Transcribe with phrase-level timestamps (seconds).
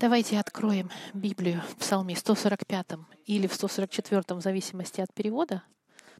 [0.00, 5.64] Давайте откроем Библию в Псалме 145 или в 144, в зависимости от перевода.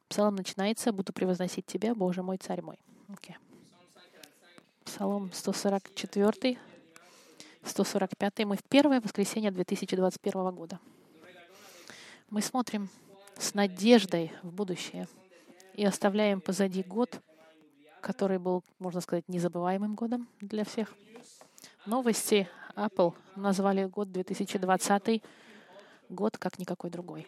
[0.09, 2.81] Псалом начинается «Буду превозносить Тебя, Боже мой, Царь мой».
[3.09, 3.37] Okay.
[4.85, 6.59] Псалом 144,
[7.63, 8.39] 145.
[8.47, 10.81] Мы в первое воскресенье 2021 года.
[12.31, 12.89] Мы смотрим
[13.39, 15.07] с надеждой в будущее
[15.75, 17.21] и оставляем позади год,
[18.01, 20.93] который был, можно сказать, незабываемым годом для всех.
[21.87, 25.23] Новости Apple назвали год 2020
[26.09, 27.27] год как никакой другой.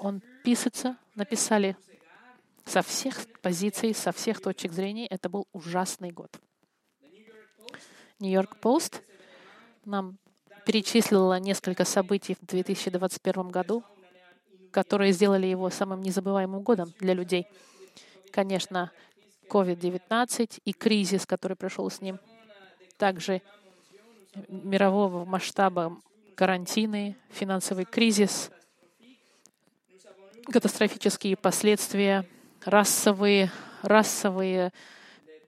[0.00, 1.76] Он пишется, написали
[2.64, 5.06] со всех позиций, со всех точек зрения.
[5.06, 6.38] Это был ужасный год.
[8.20, 9.02] Нью-Йорк Пост
[9.84, 10.18] нам
[10.64, 13.82] перечислила несколько событий в 2021 году,
[14.70, 17.48] которые сделали его самым незабываемым годом для людей.
[18.30, 18.92] Конечно,
[19.48, 22.20] COVID-19 и кризис, который пришел с ним.
[22.96, 23.42] Также
[24.48, 25.96] мирового масштаба
[26.34, 28.50] карантины, финансовый кризис,
[30.50, 32.26] катастрофические последствия,
[32.64, 33.50] расовые,
[33.82, 34.72] расовые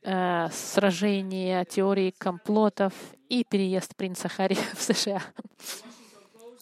[0.03, 2.93] э, сражения, теории комплотов
[3.29, 5.23] и переезд принца Харри в США.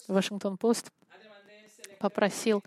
[0.07, 0.91] Вашингтон-Пост
[1.99, 2.63] попросил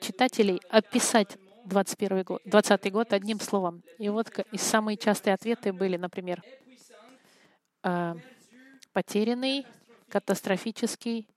[0.00, 3.82] читателей описать 21 год, 20 год одним словом.
[3.98, 6.42] И вот и самые частые ответы были, например,
[7.82, 8.14] э,
[8.96, 9.66] потерянный,
[10.08, 11.28] катастрофический.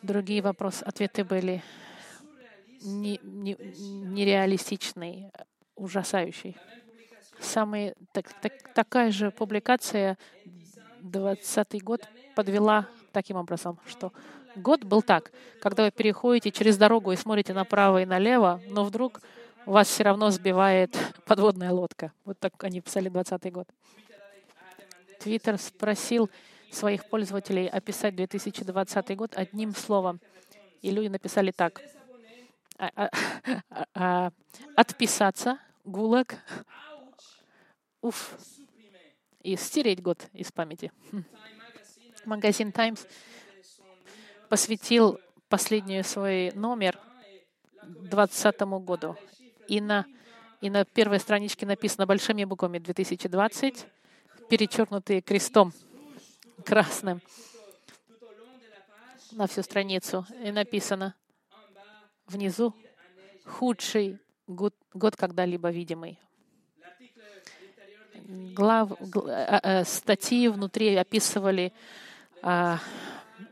[0.00, 1.62] Другие вопросы, ответы были
[2.80, 5.30] не, не, нереалистичный,
[5.74, 6.56] ужасающий.
[7.40, 10.16] Самые, так, так, такая же публикация
[11.02, 14.10] 20 год подвела таким образом, что
[14.56, 15.30] год был так,
[15.60, 19.20] когда вы переходите через дорогу и смотрите направо и налево, но вдруг
[19.66, 22.12] вас все равно сбивает подводная лодка.
[22.24, 23.68] Вот так они писали 20 год.
[25.24, 26.28] Твиттер спросил
[26.70, 30.20] своих пользователей описать 2020 год одним словом.
[30.82, 31.80] И люди написали так.
[32.76, 34.30] «А, а, а,
[34.76, 36.36] отписаться, гулаг,
[38.02, 38.36] уф,
[39.42, 40.92] и стереть год из памяти.
[41.10, 41.24] Хм.
[42.26, 43.06] Магазин Times
[44.50, 45.18] посвятил
[45.48, 47.00] последний свой номер
[47.82, 49.16] 2020 году.
[49.68, 50.04] И на,
[50.60, 53.86] и на первой страничке написано большими буквами 2020,
[54.48, 55.72] перечеркнутые крестом
[56.64, 57.20] красным
[59.32, 60.26] на всю страницу.
[60.42, 61.14] И написано
[62.26, 62.74] внизу
[63.44, 66.18] «Худший год, год когда-либо видимый».
[68.26, 71.74] Глав, гл, а, а, статьи внутри описывали
[72.40, 72.78] а,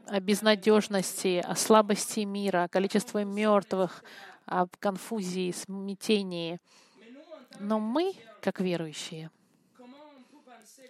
[0.07, 4.03] о безнадежности, о слабости мира, о количестве мертвых,
[4.47, 6.59] о конфузии, смятении.
[7.59, 9.31] Но мы, как верующие,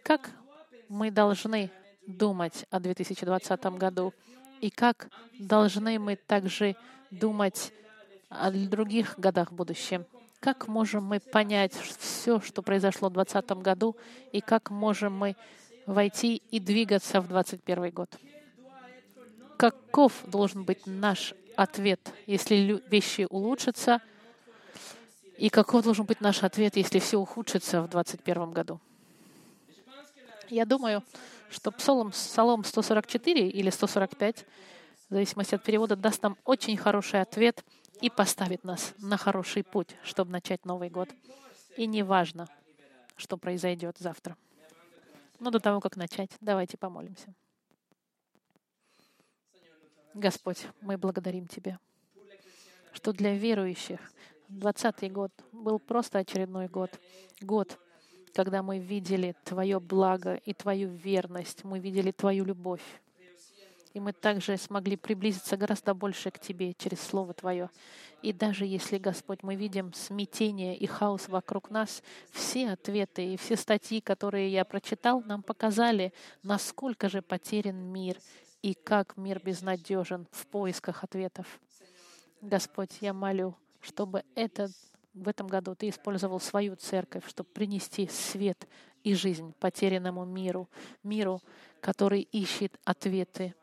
[0.03, 0.31] как
[0.89, 1.71] мы должны
[2.07, 4.13] думать о 2020 году
[4.61, 5.09] и как
[5.39, 6.77] должны мы также
[7.11, 7.73] думать
[8.29, 10.05] о других годах в будущем.
[10.41, 13.97] Как можем мы понять все, что произошло в 2020 году,
[14.33, 15.37] и как можем мы
[15.87, 18.11] войти и двигаться в 2021 год?
[19.57, 24.01] Каков должен быть наш ответ, если вещи улучшатся,
[25.39, 28.81] и каков должен быть наш ответ, если все ухудшится в 2021 году?
[30.53, 31.03] Я думаю,
[31.49, 34.45] что Псалом, Псалом 144 или 145,
[35.09, 37.65] в зависимости от перевода, даст нам очень хороший ответ
[38.03, 41.09] и поставит нас на хороший путь, чтобы начать Новый год.
[41.79, 42.51] И не важно,
[43.17, 44.37] что произойдет завтра.
[45.39, 47.34] Но до того, как начать, давайте помолимся.
[50.13, 51.79] Господь, мы благодарим Тебя,
[52.93, 54.01] что для верующих
[54.49, 56.91] 20 год был просто очередной год.
[57.41, 57.79] Год,
[58.34, 62.82] когда мы видели Твое благо и Твою верность, мы видели Твою любовь.
[63.94, 67.69] И мы также смогли приблизиться гораздо больше к Тебе через Слово Твое.
[68.22, 73.56] И даже если, Господь, мы видим смятение и хаос вокруг нас, все ответы и все
[73.56, 76.12] статьи, которые я прочитал, нам показали,
[76.42, 78.16] насколько же потерян мир
[78.62, 81.60] и как мир безнадежен в поисках ответов.
[82.41, 84.72] Господь, я молю, чтобы этот
[85.14, 88.66] в этом году ты использовал свою церковь, чтобы принести свет
[89.04, 90.68] и жизнь потерянному миру,
[91.03, 91.41] миру,
[91.80, 93.54] который ищет ответы.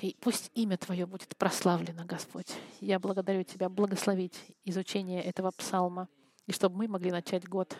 [0.00, 2.52] И пусть имя Твое будет прославлено, Господь.
[2.80, 6.08] Я благодарю Тебя благословить изучение этого псалма,
[6.46, 7.76] и чтобы мы могли начать год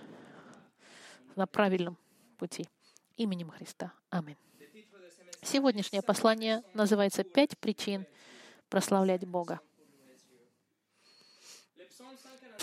[1.34, 1.96] на правильном
[2.38, 2.68] пути.
[3.16, 3.92] Именем Христа.
[4.10, 4.36] Аминь.
[5.42, 8.06] Сегодняшнее послание называется «Пять причин
[8.68, 9.60] прославлять Бога».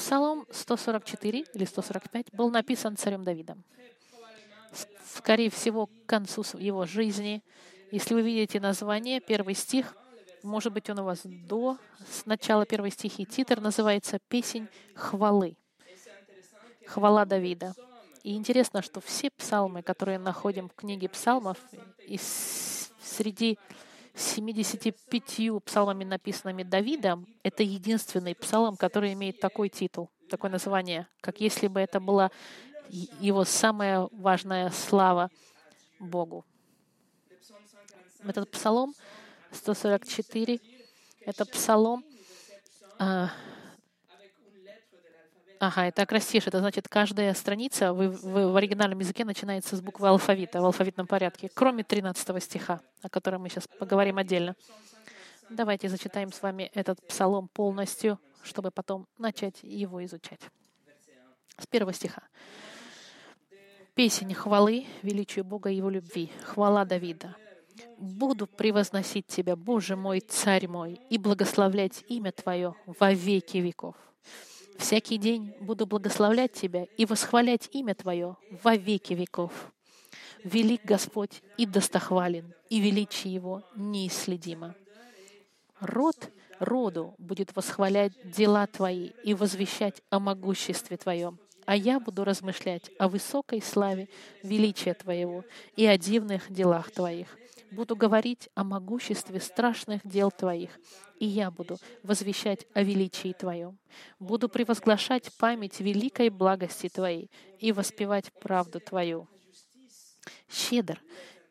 [0.09, 3.63] Псалом 144 или 145 был написан царем Давидом.
[5.05, 7.43] Скорее всего, к концу его жизни,
[7.91, 9.95] Если вы видите название, первый стих,
[10.41, 11.77] может быть, он у вас до
[12.25, 13.23] начала первой стихи.
[13.23, 15.55] Титр называется «Песень хвалы».
[16.87, 17.75] Хвала Давида.
[18.23, 21.59] И интересно, что все псалмы, которые находим в книге псалмов,
[22.07, 23.59] и среди
[24.15, 31.67] 75 псалмами, написанными Давидом, это единственный псалом, который имеет такой титул, такое название, как если
[31.67, 32.31] бы это была
[32.89, 35.29] его самая важная слава
[35.99, 36.45] Богу.
[38.25, 38.93] Этот псалом
[39.51, 40.59] 144,
[41.21, 42.03] это псалом,
[42.97, 43.29] а,
[45.59, 46.47] Ага, это акростиш.
[46.47, 51.05] Это значит, каждая страница в, в, в оригинальном языке начинается с буквы алфавита в алфавитном
[51.05, 54.55] порядке, кроме 13 стиха, о котором мы сейчас поговорим отдельно.
[55.49, 60.39] Давайте зачитаем с вами этот псалом полностью, чтобы потом начать его изучать.
[61.57, 62.21] С первого стиха.
[63.95, 66.31] Песень хвалы, величию Бога и Его любви.
[66.45, 67.35] Хвала Давида.
[67.97, 73.95] Буду превозносить Тебя, Боже мой, Царь мой, и благословлять имя Твое во веки веков.
[74.79, 79.51] Всякий день буду благословлять Тебя и восхвалять имя Твое во веки веков.
[80.43, 84.73] Велик Господь и достохвален, и величие Его неисследимо.
[85.81, 91.37] Род роду будет восхвалять дела Твои и возвещать о могуществе Твоем.
[91.65, 94.07] А я буду размышлять о высокой славе
[94.43, 95.43] величия Твоего
[95.75, 97.27] и о дивных делах Твоих.
[97.71, 100.71] Буду говорить о могуществе страшных дел Твоих
[101.19, 103.77] и я буду возвещать о величии Твоем.
[104.19, 107.29] Буду превозглашать память великой благости Твоей
[107.59, 109.27] и воспевать правду Твою.
[110.49, 111.01] Щедр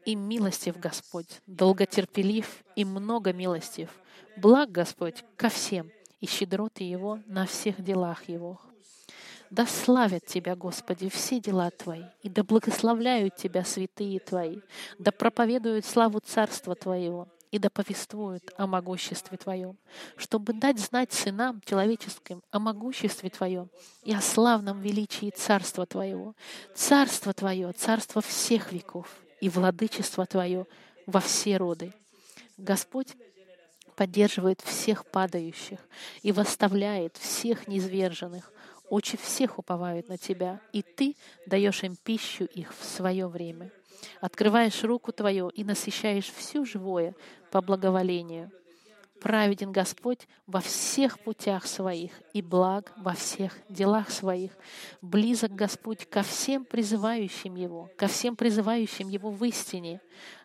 [0.04, 3.90] и милостив Господь, долготерпелив и много милостив.
[4.36, 5.90] Благ Господь ко всем,
[6.20, 8.60] и щедроты Его на всех делах Его.
[9.50, 14.60] Да славят Тебя, Господи, все дела Твои, и да благословляют Тебя святые Твои,
[14.98, 19.76] да проповедуют славу Царства Твоего, и да повествуют о могуществе Твоем,
[20.16, 23.70] чтобы дать знать сынам человеческим о могуществе Твоем
[24.02, 26.34] и о славном величии Царства Твоего.
[26.74, 29.08] Царство Твое, Царство всех веков,
[29.40, 30.66] и владычество Твое
[31.06, 31.92] во все роды.
[32.56, 33.14] Господь
[33.96, 35.78] поддерживает всех падающих
[36.22, 38.52] и восставляет всех низверженных.
[38.90, 43.70] Очи всех уповают на Тебя, и Ты даешь им пищу их в свое время.
[44.20, 47.14] Открываешь руку Твою и насыщаешь все живое
[47.50, 48.50] по благоволению.
[49.20, 54.52] Праведен Господь во всех путях своих и благ во всех делах своих.
[55.02, 60.00] Близок Господь ко всем призывающим Его, ко всем призывающим Его в истине.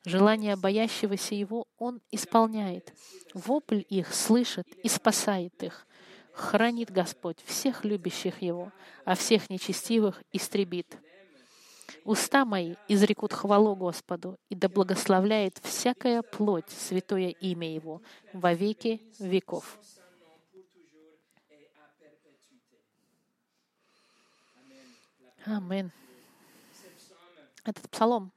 [0.06, 2.94] Желание боящегося Его Он исполняет.
[3.36, 5.86] Вопль их слышит и спасает их.
[6.34, 8.72] Хранит Господь всех любящих Его,
[9.06, 10.98] а всех нечестивых истребит.
[12.04, 18.02] Уста мои изрекут хвалу Господу, и да благословляет всякая плоть святое имя Его
[18.34, 19.80] во веки веков.
[25.46, 25.92] Амин.
[27.64, 28.32] Этот псалом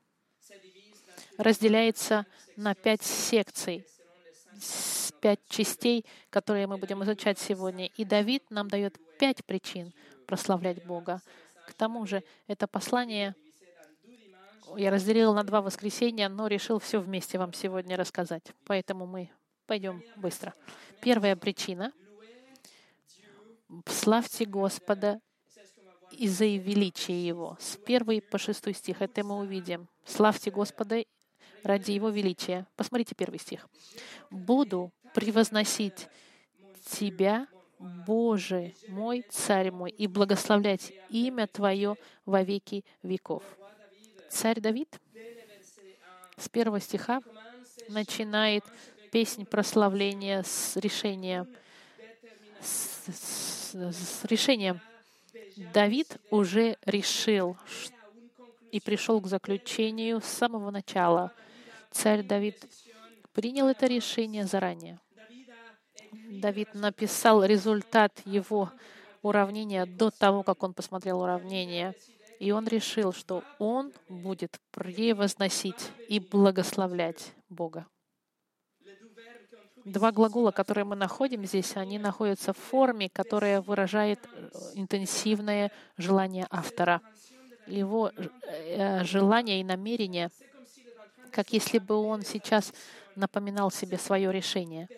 [1.38, 2.26] разделяется
[2.56, 3.86] на пять секций,
[5.26, 7.86] пять частей, которые мы будем изучать сегодня.
[7.86, 9.92] И Давид нам дает пять причин
[10.24, 11.20] прославлять Бога.
[11.66, 13.34] К тому же это послание
[14.76, 18.44] я разделил на два воскресенья, но решил все вместе вам сегодня рассказать.
[18.66, 19.28] Поэтому мы
[19.66, 20.54] пойдем быстро.
[21.02, 21.92] Первая причина.
[23.86, 25.18] Славьте Господа
[26.12, 27.56] из-за величия Его.
[27.58, 29.02] С 1 по 6 стих.
[29.02, 29.88] Это мы увидим.
[30.04, 31.02] Славьте Господа
[31.64, 32.64] ради Его величия.
[32.76, 33.68] Посмотрите первый стих.
[34.30, 36.08] «Буду превозносить
[36.90, 41.96] Тебя, Боже мой, Царь мой, и благословлять имя Твое
[42.26, 43.42] во веки веков».
[44.28, 45.00] Царь Давид
[46.36, 47.22] с первого стиха
[47.88, 48.62] начинает
[49.10, 51.46] песнь прославления с решения.
[52.60, 54.80] С, с, с решением.
[55.72, 57.56] Давид уже решил
[58.70, 61.32] и пришел к заключению с самого начала.
[61.90, 62.62] Царь Давид
[63.32, 65.00] принял это решение заранее.
[66.40, 68.70] Давид написал результат его
[69.22, 71.94] уравнения до того, как он посмотрел уравнение.
[72.38, 77.86] И он решил, что он будет превозносить и благословлять Бога.
[79.86, 86.46] Два глагола, которые мы находим здесь, они находятся в форме, которая выражает э, интенсивное желание
[86.50, 87.00] автора.
[87.68, 90.30] Его э, желание и намерение,
[91.30, 92.72] как если бы он сейчас
[93.14, 94.88] напоминал себе свое решение.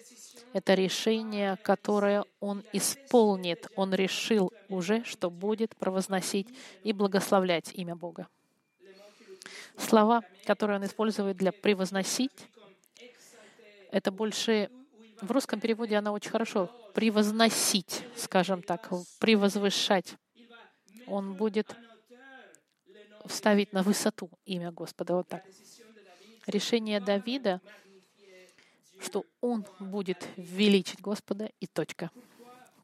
[0.53, 3.69] Это решение, которое он исполнит.
[3.77, 6.49] Он решил уже, что будет провозносить
[6.83, 8.29] и благословлять имя Бога.
[9.77, 12.49] Слова, которые он использует для «превозносить»,
[13.91, 14.71] это больше
[15.21, 20.15] в русском переводе она очень хорошо превозносить, скажем так, превозвышать.
[21.07, 21.75] Он будет
[23.25, 25.15] вставить на высоту имя Господа.
[25.15, 25.45] Вот так.
[26.47, 27.61] Решение Давида,
[29.01, 32.11] что он будет величить Господа и точка.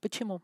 [0.00, 0.40] Почему?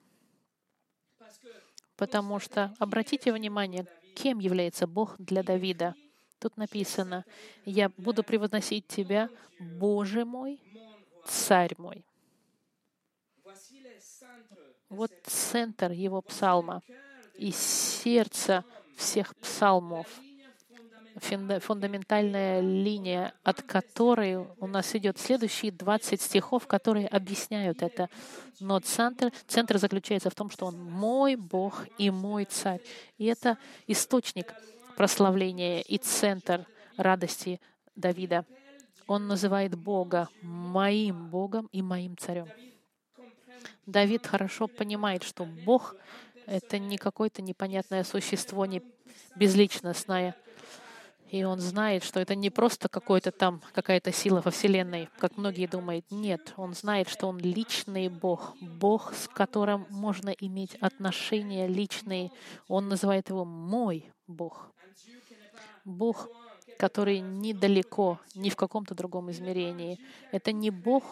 [1.96, 5.94] Потому что, обратите внимание, кем является Бог для Давида.
[6.38, 7.24] Тут написано,
[7.66, 10.60] «Я буду превозносить Тебя, Боже мой,
[11.26, 12.04] Царь мой».
[14.88, 16.82] Вот центр его псалма
[17.34, 18.64] и сердце
[18.96, 20.08] всех псалмов,
[21.20, 28.08] фундаментальная линия, от которой у нас идет следующие 20 стихов, которые объясняют это.
[28.60, 32.80] Но центр, центр заключается в том, что Он мой Бог и мой Царь.
[33.18, 34.54] И это источник
[34.96, 37.60] прославления и центр радости
[37.96, 38.44] Давида.
[39.06, 42.48] Он называет Бога моим Богом и моим Царем.
[43.86, 45.96] Давид хорошо понимает, что Бог—
[46.46, 48.82] это не какое-то непонятное существо, не
[49.36, 50.36] безличностное.
[51.30, 55.66] И он знает, что это не просто какой-то там, какая-то сила во Вселенной, как многие
[55.66, 56.04] думают.
[56.10, 62.32] Нет, он знает, что он личный Бог, Бог, с которым можно иметь отношения личные.
[62.66, 64.72] Он называет его «мой Бог».
[65.84, 66.28] Бог,
[66.78, 70.00] который недалеко, ни в каком-то другом измерении.
[70.32, 71.04] Это не Бог,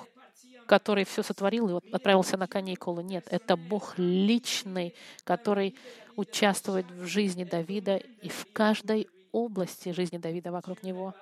[0.66, 3.04] который все сотворил и вот отправился на каникулы.
[3.04, 4.94] Нет, это Бог личный,
[5.24, 5.76] который
[6.16, 11.14] участвует в жизни Давида и в каждой области жизни Давида вокруг него.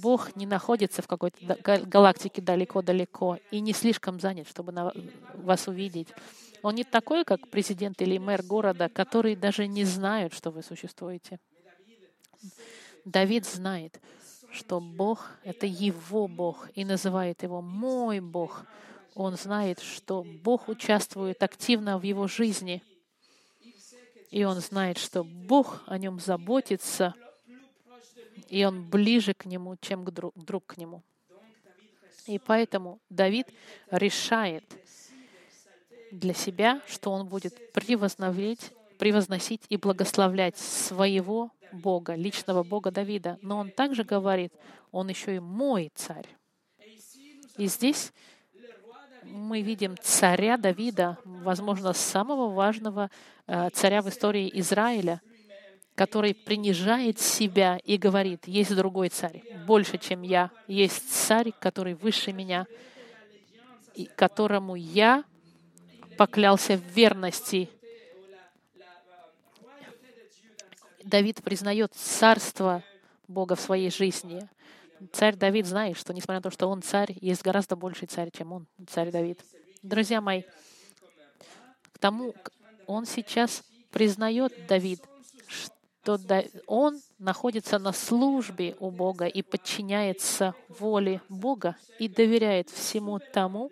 [0.00, 4.72] Бог не находится в какой-то галактике далеко-далеко и не слишком занят, чтобы
[5.34, 6.08] вас увидеть.
[6.62, 11.40] Он не такой, как президент или мэр города, которые даже не знают, что вы существуете.
[13.04, 14.00] Давид знает,
[14.52, 18.64] что Бог— это его Бог, и называет его «мой Бог».
[19.14, 22.82] Он знает, что Бог участвует активно в его жизни,
[24.32, 27.14] и он знает, что Бог о нем заботится,
[28.48, 31.02] и он ближе к нему, чем друг, друг к нему.
[32.26, 33.46] И поэтому Давид
[33.90, 34.64] решает
[36.10, 43.38] для себя, что он будет превозносить, превозносить и благословлять своего Бога, личного Бога Давида.
[43.42, 44.54] Но он также говорит,
[44.92, 46.28] он еще и мой царь.
[47.58, 48.12] И здесь
[49.24, 53.10] мы видим царя Давида, возможно, самого важного
[53.46, 55.20] э, царя в истории Израиля,
[55.94, 60.50] который принижает себя и говорит, есть другой царь, больше, чем я.
[60.66, 62.66] Есть царь, который выше меня,
[63.94, 65.24] и которому я
[66.16, 67.68] поклялся в верности
[71.04, 72.82] Давид признает царство
[73.28, 74.48] Бога в своей жизни.
[75.12, 78.52] Царь Давид знает, что несмотря на то, что он царь, есть гораздо больший царь, чем
[78.52, 79.40] он, царь Давид.
[79.82, 80.42] Друзья мои,
[81.92, 82.34] к тому,
[82.86, 85.02] он сейчас признает Давид,
[85.46, 86.20] что
[86.66, 93.70] он находится на службе у Бога и подчиняется воле Бога и доверяет всему тому,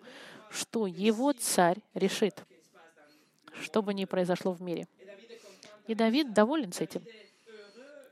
[0.49, 2.43] что его царь решит,
[3.61, 4.87] что бы ни произошло в мире.
[5.87, 7.03] И Давид доволен с этим.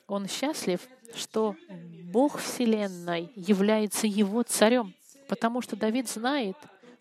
[0.09, 0.81] Он счастлив,
[1.13, 1.55] что
[2.11, 4.93] Бог Вселенной является его царем,
[5.27, 6.57] потому что Давид знает,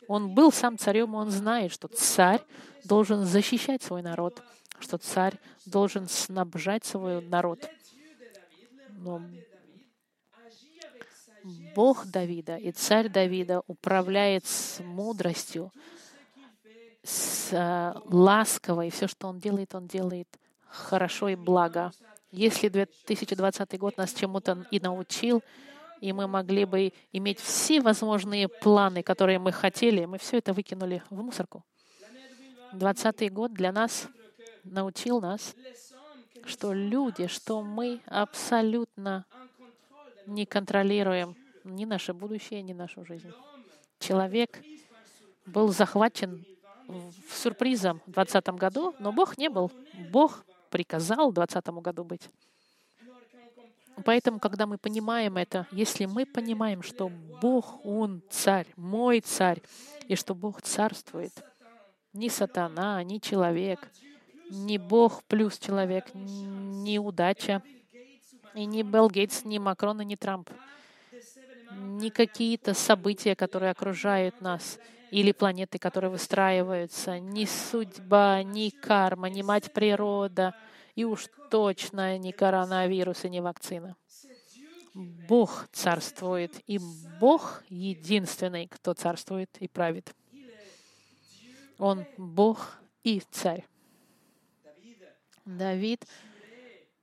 [0.06, 2.42] он был сам царем, он знает, что царь
[2.84, 4.42] должен защищать свой народ,
[4.78, 7.68] что царь должен снабжать свой народ.
[8.90, 9.22] Но
[11.74, 15.72] Бог Давида и царь Давида управляет с мудростью,
[17.02, 18.90] с э, ласковой.
[18.90, 20.28] Все, что он делает, он делает
[20.66, 21.92] хорошо и благо.
[22.30, 25.42] Если 2020 год нас чему-то и научил,
[26.00, 31.02] и мы могли бы иметь все возможные планы, которые мы хотели, мы все это выкинули
[31.10, 31.64] в мусорку.
[32.72, 34.08] 2020 год для нас
[34.62, 35.54] научил нас,
[36.44, 39.24] что люди, что мы абсолютно
[40.26, 43.32] не контролируем ни наше будущее, ни нашу жизнь.
[43.98, 44.62] Человек
[45.46, 46.44] был захвачен
[47.30, 49.72] сюрпризом в 2020 году, но Бог не был.
[50.10, 52.30] Бог приказал в 2020 году быть.
[54.04, 57.10] Поэтому, когда мы понимаем это, если мы понимаем, что
[57.40, 59.60] Бог, Он царь, мой царь,
[60.06, 61.32] и что Бог царствует,
[62.12, 63.90] ни сатана, ни человек,
[64.50, 67.62] ни Бог плюс человек, ни удача,
[68.54, 70.50] и ни Белл Гейтс, ни Макрон, и ни Трамп,
[71.70, 74.78] ни какие-то события, которые окружают нас,
[75.10, 80.54] или планеты, которые выстраиваются, ни судьба, ни карма, ни мать природа,
[80.94, 83.96] и уж точно ни коронавирус и ни вакцина.
[84.94, 86.80] Бог царствует, и
[87.20, 90.12] Бог единственный, кто царствует и правит.
[91.78, 93.64] Он Бог и царь.
[95.44, 96.04] Давид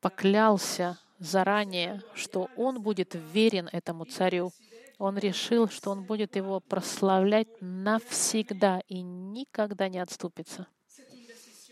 [0.02, 4.52] поклялся заранее, что он будет верен этому царю.
[4.98, 10.68] Он решил, что он будет его прославлять навсегда и никогда не отступится.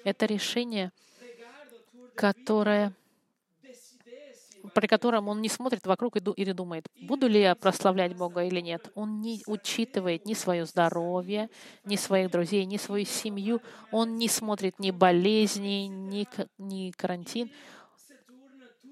[0.04, 0.92] Это решение,
[2.16, 2.94] которое
[4.74, 8.92] при котором он не смотрит вокруг и думает, буду ли я прославлять Бога или нет.
[8.96, 11.50] Он не учитывает ни свое здоровье,
[11.84, 13.62] ни своих друзей, ни свою семью.
[13.92, 17.52] Он не смотрит ни болезни, ни, ни карантин.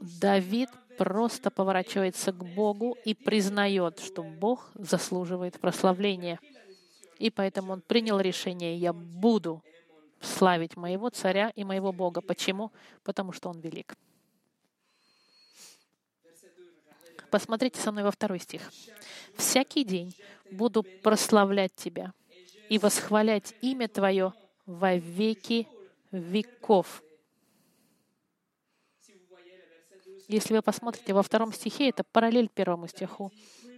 [0.01, 6.39] Давид просто поворачивается к Богу и признает, что Бог заслуживает прославления.
[7.19, 9.63] И поэтому он принял решение, я буду
[10.19, 12.21] славить моего царя и моего Бога.
[12.21, 12.71] Почему?
[13.03, 13.95] Потому что он велик.
[17.29, 18.61] Посмотрите со мной во второй стих.
[19.37, 20.13] «Всякий день
[20.51, 22.13] буду прославлять Тебя
[22.69, 24.33] и восхвалять имя Твое
[24.65, 25.67] во веки
[26.11, 27.01] веков».
[30.31, 33.33] Если вы посмотрите во втором стихе, это параллель первому стиху.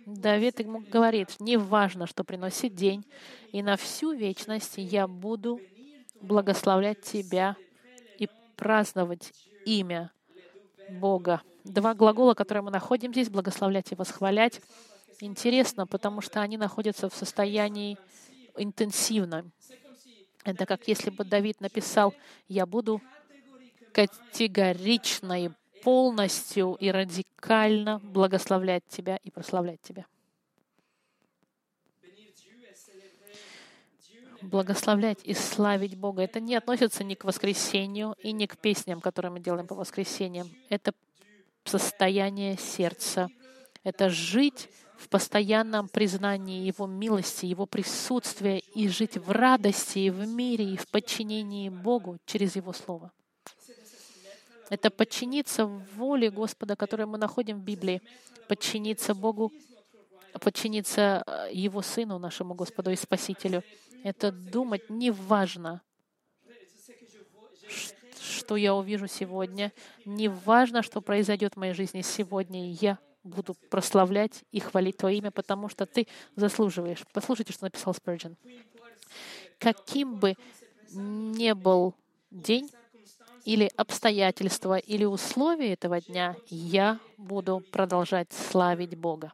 [0.05, 3.03] Давид ему говорит, не важно, что приносит день,
[3.51, 5.59] и на всю вечность я буду
[6.21, 7.55] благословлять Тебя
[8.19, 9.33] и праздновать
[9.65, 10.11] имя
[10.91, 11.41] Бога.
[11.63, 14.61] Два глагола, которые мы находим здесь, благословлять и восхвалять,
[15.21, 17.97] интересно, потому что они находятся в состоянии
[18.57, 19.51] интенсивном.
[20.43, 22.13] Это как если бы Давид написал,
[22.47, 23.01] я буду
[23.91, 25.49] категорично и
[25.83, 30.05] полностью и радикально благословлять тебя и прославлять тебя.
[34.41, 36.21] благословлять и славить Бога.
[36.21, 40.49] Это не относится ни к воскресению и ни к песням, которые мы делаем по воскресеньям.
[40.67, 40.93] Это
[41.63, 43.29] состояние сердца.
[43.83, 50.27] Это жить в постоянном признании Его милости, Его присутствия и жить в радости и в
[50.27, 53.11] мире и в подчинении Богу через Его Слово.
[54.73, 58.01] Это подчиниться воле Господа, которую мы находим в Библии,
[58.47, 59.51] подчиниться Богу,
[60.41, 63.63] подчиниться э, Его Сыну, нашему Господу и Спасителю.
[64.03, 65.83] Это думать неважно,
[68.19, 69.71] что я увижу сегодня.
[70.05, 72.71] Не важно, что произойдет в моей жизни сегодня.
[72.71, 77.03] Я буду прославлять и хвалить Твое имя, потому что Ты заслуживаешь.
[77.13, 78.35] Послушайте, что написал Спurgeon.
[79.59, 80.33] Каким бы
[80.95, 81.93] ни был
[82.31, 82.71] день,
[83.45, 89.33] или обстоятельства, или условия этого дня, я буду продолжать славить Бога.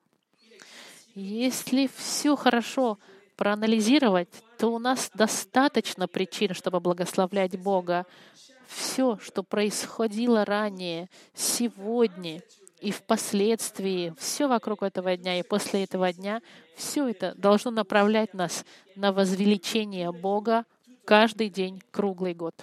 [1.15, 2.97] Если все хорошо
[3.35, 8.05] проанализировать, то у нас достаточно причин, чтобы благословлять Бога
[8.67, 12.41] все, что происходило ранее, сегодня
[12.81, 16.41] и впоследствии, все вокруг этого дня и после этого дня,
[16.75, 18.63] все это должно направлять нас
[18.95, 20.65] на возвеличение Бога
[21.05, 22.55] каждый день, круглый год.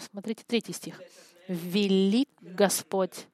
[0.00, 0.98] Посмотрите третий стих.
[1.46, 3.26] «Велик Господь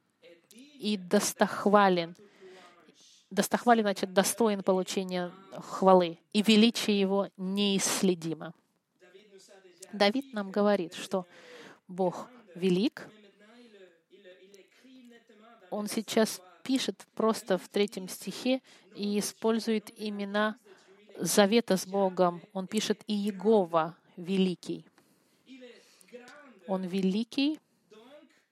[0.53, 2.17] и достохвален».
[3.31, 8.53] Достохвален, значит, достоин получения хвалы, и величие Его неисследимо.
[9.93, 11.25] Давид нам говорит, что
[11.87, 13.09] Бог велик.
[15.71, 18.61] Он сейчас пишет просто в третьем стихе
[18.97, 20.57] и использует имена
[21.17, 22.43] завета с Богом.
[22.53, 24.85] Он пишет и Иегова великий.
[26.67, 27.61] Он великий,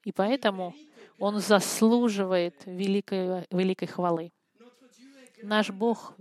[0.05, 0.75] и поэтому
[1.19, 4.33] он заслуживает великой, великой хвалы.
[5.43, 6.15] Наш Бог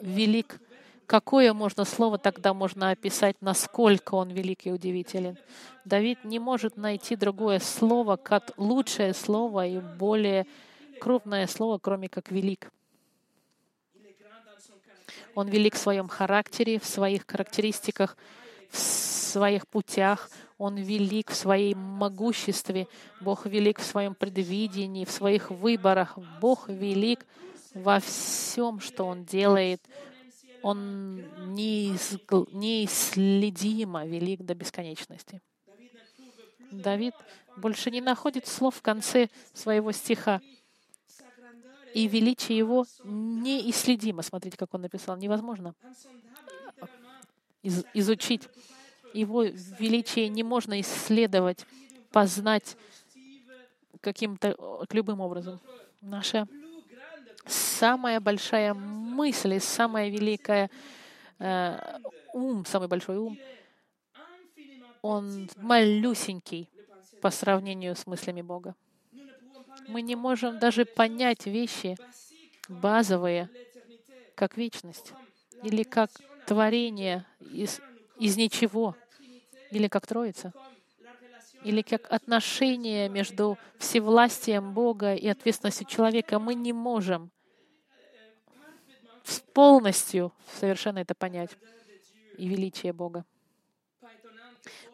[0.00, 0.60] велик
[1.06, 5.38] Какое можно слово тогда можно описать, насколько он велик и удивителен?
[5.84, 10.46] Давид не может найти другое слово, как лучшее слово и более
[11.00, 12.72] крупное слово, кроме как велик.
[15.36, 18.16] Он велик в своем характере, в своих характеристиках,
[18.70, 20.30] в своих путях.
[20.58, 22.88] Он велик в своей могуществе.
[23.20, 26.18] Бог велик в своем предвидении, в своих выборах.
[26.40, 27.26] Бог велик
[27.74, 29.82] во всем, что Он делает
[30.66, 31.22] он
[31.54, 35.40] неисследимо велик до бесконечности.
[36.72, 37.14] Давид
[37.56, 40.40] больше не находит слов в конце своего стиха.
[41.94, 44.22] И величие его неисследимо.
[44.22, 45.16] Смотрите, как он написал.
[45.16, 45.76] Невозможно
[47.66, 48.48] из, изучить.
[49.12, 51.66] Его величие не можно исследовать,
[52.12, 52.76] познать
[54.00, 54.56] каким-то
[54.92, 55.60] любым образом.
[56.00, 56.46] Наша
[57.46, 60.70] самая большая мысль самая великая
[61.38, 61.98] э,
[62.32, 63.38] ум, самый большой ум,
[65.02, 66.68] он малюсенький
[67.20, 68.74] по сравнению с мыслями Бога.
[69.88, 71.96] Мы не можем даже понять вещи
[72.68, 73.48] базовые,
[74.34, 75.12] как вечность,
[75.62, 76.10] или как
[76.46, 77.80] творение из,
[78.18, 78.96] из ничего,
[79.70, 80.52] или как Троица,
[81.64, 86.38] или как отношение между всевластием Бога и ответственностью человека.
[86.38, 87.30] Мы не можем
[89.56, 91.50] полностью совершенно это понять
[92.36, 93.24] и величие Бога.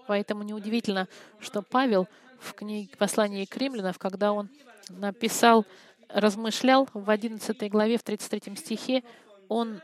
[0.07, 1.09] Поэтому неудивительно,
[1.41, 4.49] что Павел в книге послании к римлянам, когда он
[4.88, 5.67] написал,
[6.09, 9.05] размышлял в 11 главе, в 33 стихе,
[9.49, 9.81] он,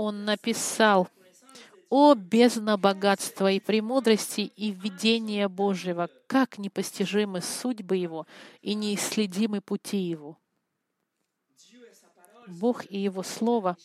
[0.00, 1.08] он написал
[1.90, 8.26] «О бездна богатства и премудрости и видения Божьего, как непостижимы судьбы Его
[8.62, 10.38] и неисследимы пути Его».
[12.46, 13.76] Бог и Его Слово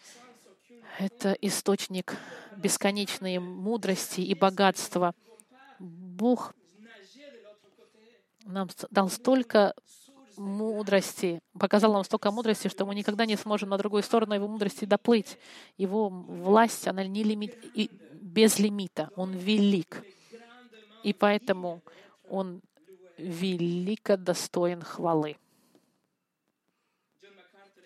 [0.98, 2.14] —это источник
[2.56, 5.14] бесконечной мудрости и богатства.
[5.78, 6.54] Бог
[8.44, 9.74] нам дал столько
[10.40, 14.84] мудрости, показал нам столько мудрости, что мы никогда не сможем на другую сторону его мудрости
[14.84, 15.38] доплыть.
[15.76, 19.10] Его власть, она не лимит, и без лимита.
[19.16, 20.02] Он велик.
[21.02, 21.82] И поэтому
[22.28, 22.60] он
[23.18, 25.36] велико достоин хвалы.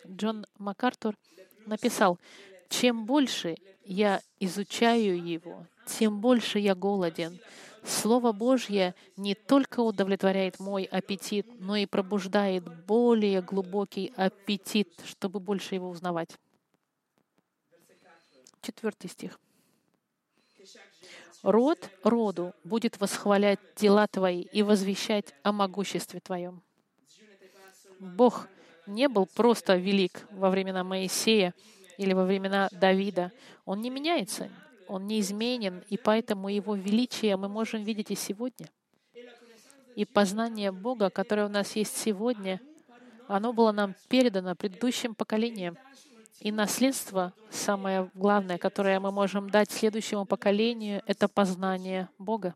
[0.06, 1.16] Джон МакАртур
[1.66, 2.18] написал,
[2.68, 7.38] чем больше я изучаю его, тем больше я голоден.
[7.84, 15.74] Слово Божье не только удовлетворяет мой аппетит, но и пробуждает более глубокий аппетит, чтобы больше
[15.74, 16.30] его узнавать.
[18.62, 19.38] Четвертый стих.
[21.42, 26.62] Род роду будет восхвалять дела Твои и возвещать о могуществе Твоем.
[28.00, 28.48] Бог
[28.86, 31.52] не был просто велик во времена Моисея
[31.98, 33.30] или во времена Давида.
[33.66, 34.50] Он не меняется,
[34.88, 38.68] он неизменен, и поэтому его величие мы можем видеть и сегодня.
[39.96, 42.60] И познание Бога, которое у нас есть сегодня,
[43.28, 45.76] оно было нам передано предыдущим поколениям.
[46.40, 52.54] И наследство, самое главное, которое мы можем дать следующему поколению, это познание Бога.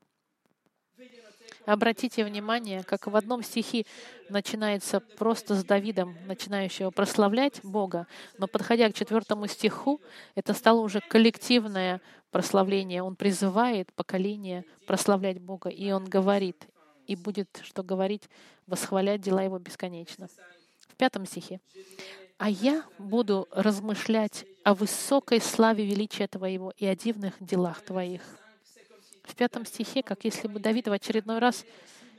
[1.68, 3.84] Обратите внимание, как в одном стихе
[4.30, 8.06] начинается просто с Давидом, начинающего прославлять Бога,
[8.38, 10.00] но подходя к четвертому стиху,
[10.34, 12.00] это стало уже коллективное
[12.30, 13.02] прославление.
[13.02, 16.66] Он призывает поколение прославлять Бога, и он говорит,
[17.06, 18.30] и будет, что говорить,
[18.66, 20.28] восхвалять дела Его бесконечно.
[20.88, 21.60] В пятом стихе.
[22.38, 28.22] «А я буду размышлять о высокой славе величия Твоего и о дивных делах Твоих»
[29.28, 31.64] в пятом стихе, как если бы Давид в очередной раз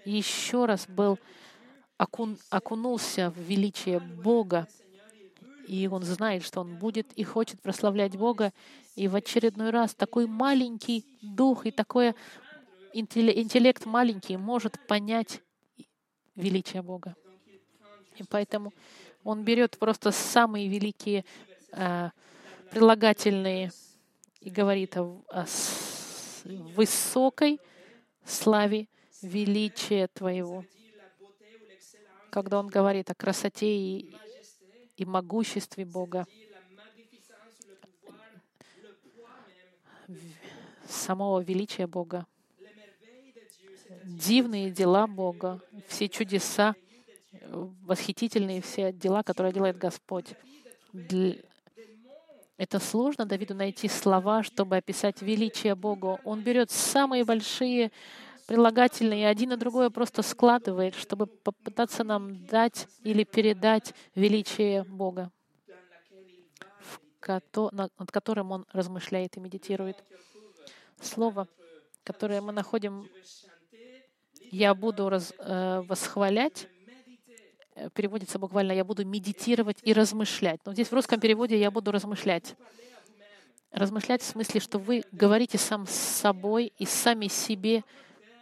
[0.06, 1.20] еще раз был
[1.98, 4.68] окун, окунулся в величие Бога,
[5.68, 8.54] и он знает, что он будет и хочет прославлять Бога,
[8.96, 12.16] и в очередной раз такой маленький дух и такой
[12.94, 15.42] интеллект маленький может понять
[16.36, 17.16] величие Бога.
[18.18, 18.74] И поэтому
[19.24, 21.24] он берет просто самые великие
[21.72, 22.10] э,
[22.72, 23.72] прилагательные
[24.42, 25.46] и говорит о, о
[26.58, 27.60] высокой
[28.26, 28.88] славе
[29.22, 30.66] величия Твоего.
[32.32, 34.16] Когда Он говорит о красоте и,
[34.98, 36.26] и могуществе Бога,
[40.88, 42.26] самого величия Бога,
[44.04, 46.76] дивные дела Бога, все чудеса,
[47.52, 50.36] восхитительные все дела, которые делает Господь.
[52.60, 56.20] Это сложно Давиду найти слова, чтобы описать величие Бога.
[56.26, 57.90] Он берет самые большие
[58.48, 65.32] прилагательные, и один и другое просто складывает, чтобы попытаться нам дать или передать величие Бога,
[67.72, 70.04] над которым он размышляет и медитирует.
[71.00, 71.48] Слово,
[72.04, 73.08] которое мы находим,
[74.52, 76.68] я буду раз, э, восхвалять,
[77.94, 80.60] переводится буквально «я буду медитировать и размышлять».
[80.66, 82.56] Но здесь в русском переводе «я буду размышлять».
[83.72, 87.84] Размышлять в смысле, что вы говорите сам с собой и сами себе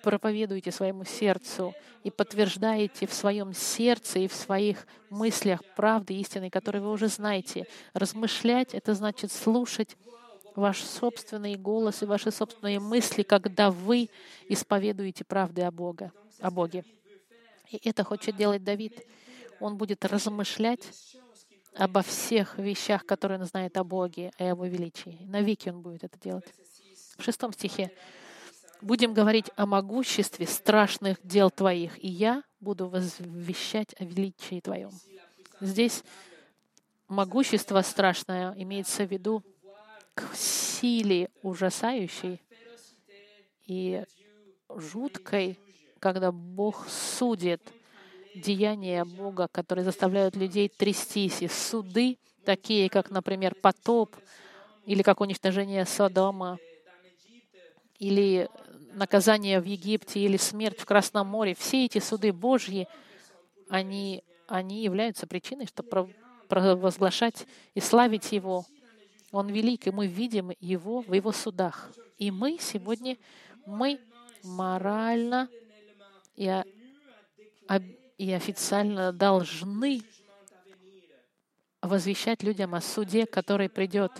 [0.01, 1.73] проповедуете своему сердцу
[2.03, 7.67] и подтверждаете в своем сердце и в своих мыслях правды истины, которые вы уже знаете.
[7.93, 9.97] Размышлять— это значит слушать
[10.55, 14.09] ваш собственный голос и ваши собственные мысли, когда вы
[14.47, 16.85] исповедуете правды о, Бога, о Боге.
[17.69, 19.05] И это хочет делать Давид
[19.59, 20.81] он будет размышлять
[21.75, 25.19] обо всех вещах, которые он знает о Боге, о Его величии.
[25.21, 26.45] Навеки он будет это делать.
[27.17, 27.91] В шестом стихе
[28.81, 34.91] будем говорить о могуществе страшных дел Твоих, и я буду возвещать о величии Твоем.
[35.59, 36.03] Здесь
[37.07, 39.43] могущество страшное имеется в виду
[40.13, 42.41] к силе ужасающей
[43.65, 44.03] и
[44.69, 45.59] жуткой,
[45.99, 47.61] когда Бог судит—
[48.41, 54.15] деяния Бога, которые заставляют людей трястись, и суды, такие как, например, потоп,
[54.85, 56.59] или как уничтожение Содома,
[57.99, 58.49] или
[58.93, 62.87] наказание в Египте, или смерть в Красном море, все эти суды Божьи,
[63.69, 66.13] они, они являются причиной, чтобы
[66.47, 67.45] провозглашать
[67.75, 68.65] и славить Его.
[69.31, 71.91] Он велик, и мы видим Его в Его судах.
[72.17, 73.17] И мы сегодня,
[73.65, 73.99] мы
[74.43, 75.49] морально
[76.35, 76.63] и,
[78.17, 80.01] и официально должны
[81.81, 84.11] возвещать людям о суде, который придет.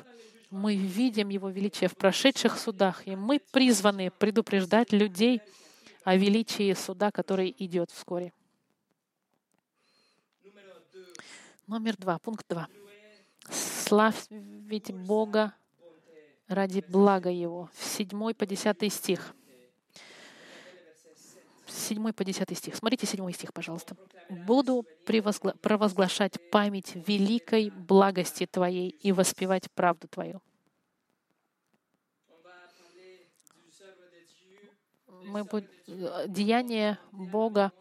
[0.50, 5.42] Мы видим Его величие в прошедших судах, и мы призваны предупреждать людей
[6.04, 8.32] о величии суда, который идет вскоре.
[11.66, 12.70] Номер два, пункт два.
[13.50, 15.54] Славить Бога
[16.48, 17.70] ради блага Его.
[17.78, 19.36] Седьмой по десятый стих.
[21.68, 22.76] Седьмой по десятый стих.
[22.76, 23.96] Смотрите седьмой стих, пожалуйста.
[24.30, 24.86] «Буду
[25.62, 30.42] провозглашать память великой благости Твоей и воспевать правду Твою».
[35.24, 35.68] Мы будем,
[36.28, 37.74] деяния Бога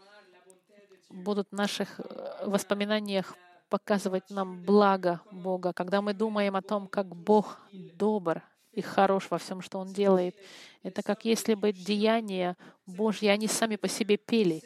[1.11, 3.37] будут в наших э, воспоминаниях
[3.68, 8.42] показывать нам благо Бога, когда мы думаем о том, как Бог добр
[8.77, 10.37] и хорош во всем, что Он делает.
[10.83, 14.62] Это как если бы деяния Божьи, они сами по себе пели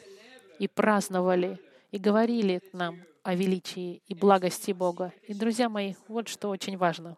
[0.59, 1.57] и праздновали,
[1.91, 5.13] и говорили нам о величии и благости Бога.
[5.27, 7.17] И, друзья мои, вот что очень важно.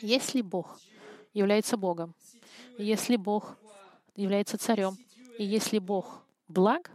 [0.00, 0.80] Если Бог
[1.34, 2.14] является Богом,
[2.78, 3.56] если Бог
[4.16, 4.96] является царем,
[5.38, 6.90] и если Бог благ,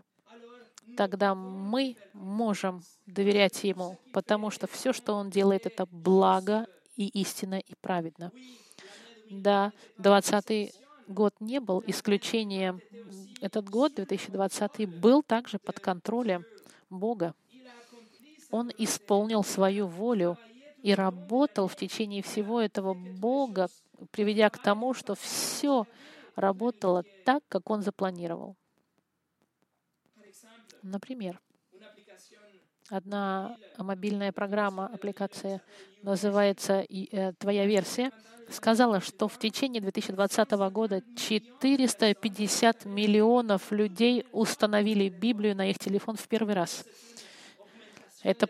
[0.98, 7.60] тогда мы можем доверять Ему, потому что все, что Он делает, это благо и истинно
[7.60, 8.32] и праведно.
[9.30, 10.74] Да, 20
[11.08, 12.82] год не был исключением.
[13.42, 16.46] Этот год, 2020, был также под контролем
[16.90, 17.34] Бога.
[18.50, 20.38] Он исполнил свою волю
[20.82, 23.68] и работал в течение всего этого Бога,
[24.12, 25.86] приведя к тому, что все
[26.36, 28.56] работало так, как Он запланировал.
[30.84, 31.42] Например,
[32.89, 35.62] одна мобильная программа, аппликация,
[36.04, 38.12] называется э, «Твоя версия»,
[38.50, 46.28] сказала, что в течение 2020 года 450 миллионов людей установили Библию на их телефон в
[46.28, 46.86] первый раз.
[48.23, 48.47] Это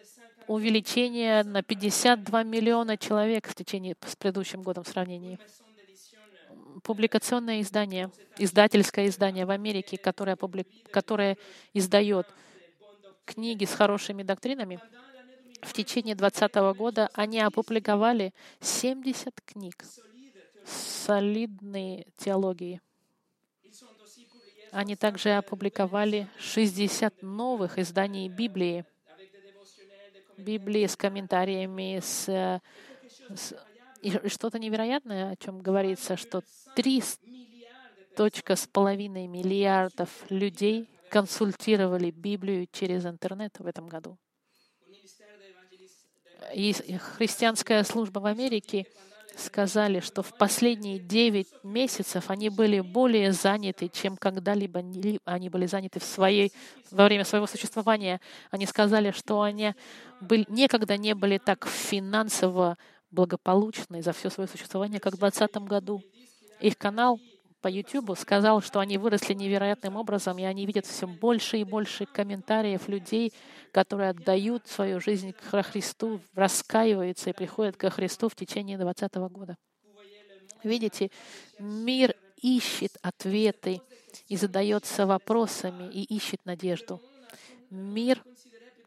[0.47, 5.39] увеличение на 52 миллиона человек в течение с предыдущим годом в сравнении
[6.83, 11.37] публикационное издание, издательское издание в Америке, которое, публик, которое
[11.73, 12.27] издает
[13.27, 14.79] книги с хорошими доктринами,
[15.61, 19.83] в течение 2020 года они опубликовали 70 книг
[20.65, 22.81] солидной теологии.
[24.71, 28.85] Они также опубликовали 60 новых изданий Библии,
[30.37, 32.61] Библии с комментариями, с,
[33.35, 33.53] с
[34.01, 36.43] и что-то невероятное, о чем говорится, что
[36.75, 37.01] три
[38.15, 44.17] точка с половиной миллиардов людей консультировали Библию через интернет в этом году.
[46.53, 46.73] И
[47.17, 48.85] христианская служба в Америке
[49.35, 54.81] сказали, что в последние девять месяцев они были более заняты, чем когда-либо
[55.25, 56.51] они были заняты в своей,
[56.91, 58.19] во время своего существования.
[58.49, 59.73] Они сказали, что они
[60.21, 62.77] были, никогда не были так финансово
[63.11, 66.01] благополучны за все свое существование, как в 2020 году.
[66.59, 67.19] Их канал
[67.61, 72.05] по YouTube сказал, что они выросли невероятным образом, и они видят все больше и больше
[72.05, 73.33] комментариев людей,
[73.71, 79.57] которые отдают свою жизнь к Христу, раскаиваются и приходят ко Христу в течение 2020 года.
[80.63, 81.11] Видите,
[81.59, 83.81] мир ищет ответы
[84.27, 87.01] и задается вопросами и ищет надежду.
[87.69, 88.23] Мир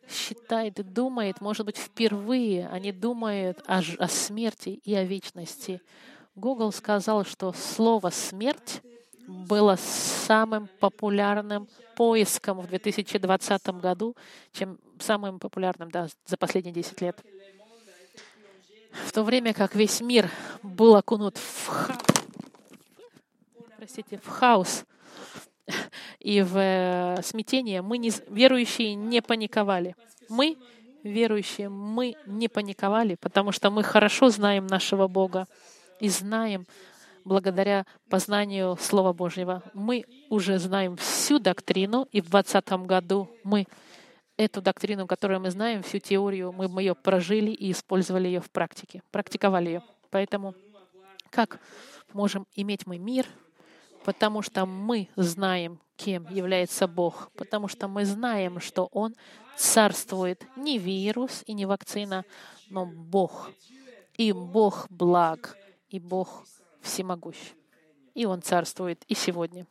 [0.08, 5.80] считает и думает, может быть, впервые они думают о, о смерти и о вечности.
[6.40, 8.80] Google сказал, что слово «смерть»
[9.26, 14.16] было самым популярным поиском в 2020 году,
[14.52, 17.22] чем самым популярным да, за последние 10 лет.
[19.06, 20.30] В то время как весь мир
[20.62, 21.90] был окунут в,
[23.76, 24.84] простите, в хаос,
[26.18, 29.94] и в э, смятение, мы, не, верующие, не паниковали.
[30.28, 30.56] Мы,
[31.04, 35.46] верующие, мы не паниковали, потому что мы хорошо знаем нашего Бога
[36.00, 36.66] и знаем,
[37.24, 43.66] благодаря познанию Слова Божьего, мы уже знаем всю доктрину, и в 2020 году мы
[44.36, 48.50] эту доктрину, которую мы знаем, всю теорию, мы, мы ее прожили и использовали ее в
[48.50, 49.82] практике, практиковали ее.
[50.10, 50.54] Поэтому
[51.28, 51.60] как
[52.12, 53.26] можем иметь мы мир,
[54.04, 59.14] потому что мы знаем, кем является Бог, потому что мы знаем, что Он
[59.56, 60.44] царствует.
[60.56, 62.24] Не вирус и не вакцина,
[62.70, 63.50] но Бог.
[64.16, 65.56] И Бог благ,
[65.90, 66.46] и Бог
[66.80, 67.36] всемогущ.
[68.14, 69.66] И Он царствует и сегодня.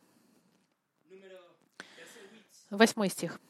[2.70, 3.40] Восьмой стих.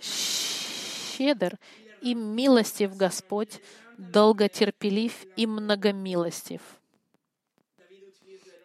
[0.00, 1.58] «Щедр
[2.00, 3.60] и милостив Господь,
[3.96, 6.60] долготерпелив и многомилостив».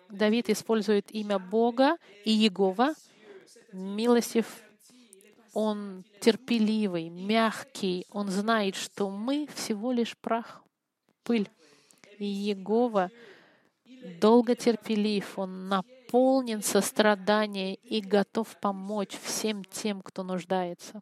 [0.10, 2.94] Давид использует имя Бога и Егова.
[3.72, 4.46] Милостив,
[5.54, 10.64] он терпеливый, мягкий, он знает, что мы всего лишь прах,
[11.24, 11.50] пыль.
[12.20, 13.12] И Егова
[14.20, 21.02] долго терпелив, он наполнен сострадания и готов помочь всем тем, кто нуждается.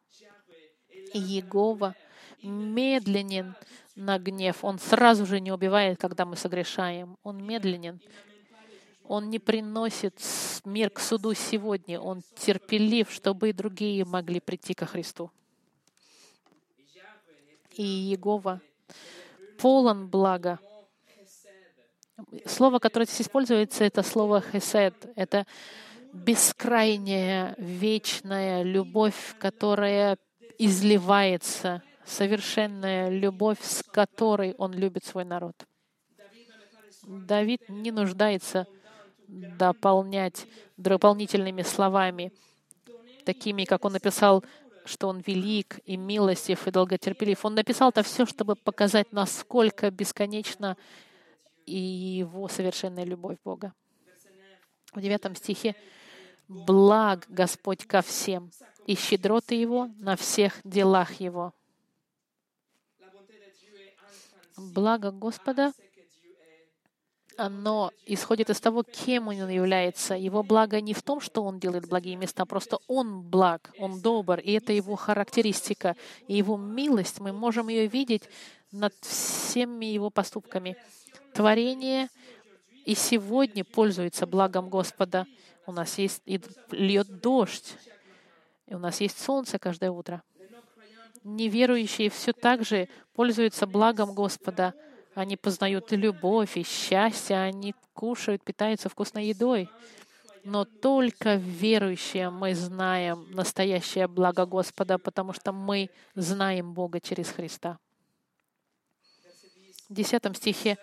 [1.14, 1.96] И Егова
[2.42, 3.56] медленен
[3.96, 4.64] на гнев.
[4.64, 7.18] Он сразу же не убивает, когда мы согрешаем.
[7.24, 8.00] Он медленен.
[9.06, 10.22] Он не приносит
[10.64, 12.00] мир к суду сегодня.
[12.00, 15.32] Он терпелив, чтобы и другие могли прийти ко Христу.
[17.74, 18.62] И Егова
[19.58, 20.60] полон блага.
[22.46, 24.94] Слово, которое здесь используется, это слово «хесед».
[25.16, 25.46] Это
[26.14, 30.18] бескрайняя, вечная любовь, которая
[30.58, 35.56] изливается, совершенная любовь, с которой он любит свой народ.
[37.04, 38.68] Давид не нуждается
[39.28, 40.46] дополнять
[40.78, 42.32] дополнительными словами,
[43.26, 44.44] такими, как он написал,
[44.86, 47.46] что он велик и милостив и долготерпелив.
[47.46, 50.76] Он написал это все, чтобы показать, насколько бесконечна
[51.72, 53.74] и его совершенная любовь Бога.
[54.94, 55.76] В девятом стихе
[56.48, 58.52] «Благ Господь ко всем,
[58.86, 61.54] и щедроты Его на всех делах Его».
[64.58, 65.72] Благо Господа
[67.38, 70.14] оно исходит из того, кем он является.
[70.14, 74.40] Его благо не в том, что он делает благие места, просто он благ, он добр,
[74.40, 75.96] и это его характеристика.
[76.28, 78.24] И его милость, мы можем ее видеть
[78.72, 80.78] над всеми его поступками.
[81.34, 82.10] Творение
[82.86, 85.26] и сегодня пользуется благом Господа.
[85.66, 86.42] У нас есть и
[86.72, 87.76] льет дождь,
[88.68, 90.24] и у нас есть солнце каждое утро.
[91.24, 94.74] Неверующие все так же пользуются благом Господа—
[95.14, 99.70] они познают и любовь, и счастье, они кушают, питаются вкусной едой.
[100.44, 107.78] Но только верующие мы знаем настоящее благо Господа, потому что мы знаем Бога через Христа.
[109.90, 110.78] В десятом стихе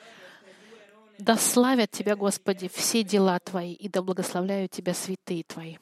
[1.19, 5.77] «Да славят Тебя, Господи, все дела Твои, и да благословляют Тебя святые Твои».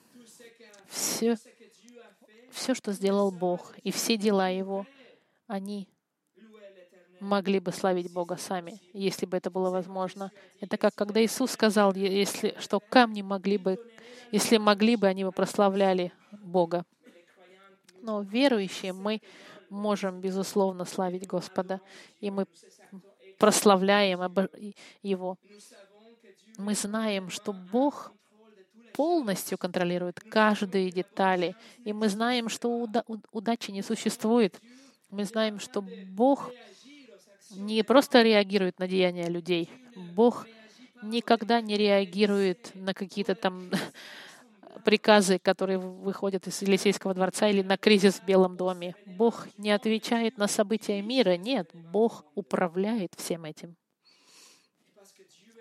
[0.89, 1.37] Все,
[2.51, 4.87] все, что сделал Бог, и все дела Его,
[5.47, 5.89] они
[7.21, 10.31] могли бы славить Бога сами, если бы это было возможно.
[10.61, 13.79] Это как когда Иисус сказал, если, что камни могли бы,
[14.33, 16.85] если могли бы, они бы прославляли Бога.
[18.03, 19.21] Но верующие мы
[19.69, 21.81] можем, безусловно, славить Господа,
[22.21, 22.47] и мы
[23.39, 24.21] прославляем
[25.03, 25.37] Его.
[26.59, 28.13] Мы знаем, что Бог
[28.93, 34.61] полностью контролирует каждые детали, и мы знаем, что уда- удачи не существует.
[35.11, 36.55] Мы знаем, что Бог
[37.51, 39.71] не просто реагирует на деяния людей.
[39.95, 40.49] Бог
[41.01, 43.71] никогда не реагирует на какие-то там
[44.85, 48.95] приказы, которые выходят из Елисейского дворца или на кризис в Белом доме.
[49.07, 51.37] Бог не отвечает на события мира.
[51.37, 53.77] Нет, Бог управляет всем этим.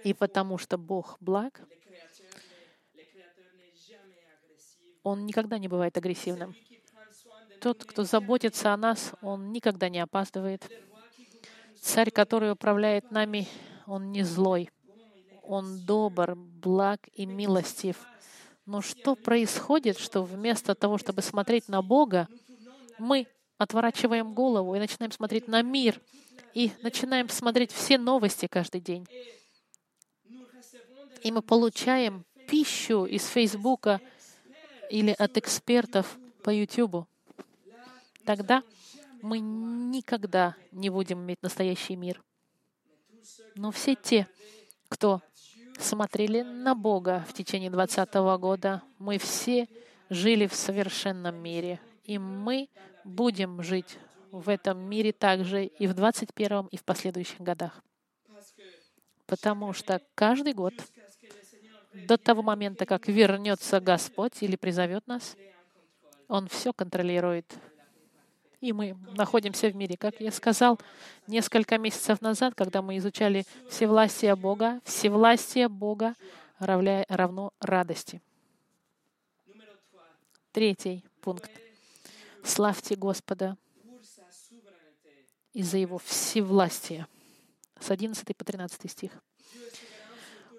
[0.04, 1.62] И потому что Бог благ,
[5.04, 6.56] Он никогда не бывает агрессивным.
[7.62, 10.68] Тот, кто заботится о нас, Он никогда не опаздывает.
[11.80, 13.48] Царь, который управляет нами,
[13.86, 14.70] он не злой.
[15.44, 17.98] Он добр, благ и милостив.
[18.66, 22.28] Но что происходит, что вместо того, чтобы смотреть на Бога,
[22.98, 26.02] мы отворачиваем голову и начинаем смотреть на мир,
[26.54, 29.08] и начинаем смотреть все новости каждый день.
[31.22, 34.02] И мы получаем пищу из Фейсбука
[34.90, 37.08] или от экспертов по Ютубу.
[38.26, 38.64] Тогда
[39.22, 42.24] мы никогда не будем иметь настоящий мир.
[43.56, 44.28] Но все те,
[44.90, 45.22] кто
[45.80, 49.68] смотрели на Бога в течение 20 года, мы все
[50.10, 51.80] жили в совершенном мире.
[52.04, 52.70] И мы
[53.04, 53.98] будем жить
[54.32, 57.82] в этом мире также и в 21 и в последующих годах.
[59.26, 60.74] Потому что каждый год,
[61.94, 65.36] до того момента, как вернется Господь или призовет нас,
[66.28, 67.56] Он все контролирует,
[68.62, 69.98] и мы находимся в мире.
[69.98, 70.80] Как я сказал
[71.28, 76.16] несколько месяцев назад, когда мы изучали всевластие Бога, всевластие Бога
[76.60, 78.22] равля- равно радости.
[80.52, 81.52] Третий пункт.
[82.44, 83.58] Славьте Господа
[85.54, 87.08] из-за Его всевластия.
[87.80, 89.12] С 11 по 13 стих.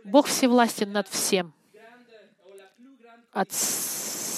[0.05, 1.53] Бог всевластен над всем.
[3.33, 3.53] От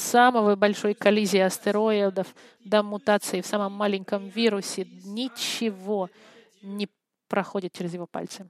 [0.08, 2.34] самой большой коллизии астероидов
[2.64, 6.10] до мутации в самом маленьком вирусе ничего
[6.62, 6.88] не
[7.28, 8.48] проходит через его пальцы.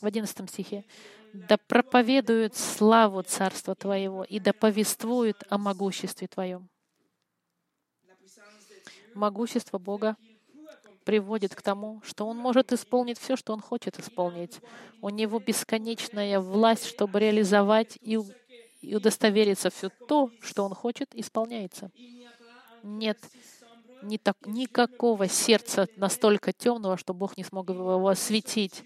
[0.00, 0.84] В 11 стихе.
[1.32, 6.68] «Да проповедуют славу Царства Твоего и да повествуют о могуществе Твоем».
[9.14, 10.16] Могущество Бога
[11.04, 14.60] приводит к тому, что Он может исполнить все, что Он хочет исполнить.
[15.00, 18.18] У Него бесконечная власть, чтобы реализовать и,
[18.80, 21.90] и удостовериться все то, что Он хочет, исполняется.
[22.82, 23.18] Нет
[24.02, 28.82] ни так, никакого сердца настолько темного, что Бог не смог его осветить.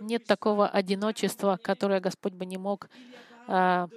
[0.00, 2.88] Нет такого одиночества, которое Господь бы не мог
[3.46, 3.88] а,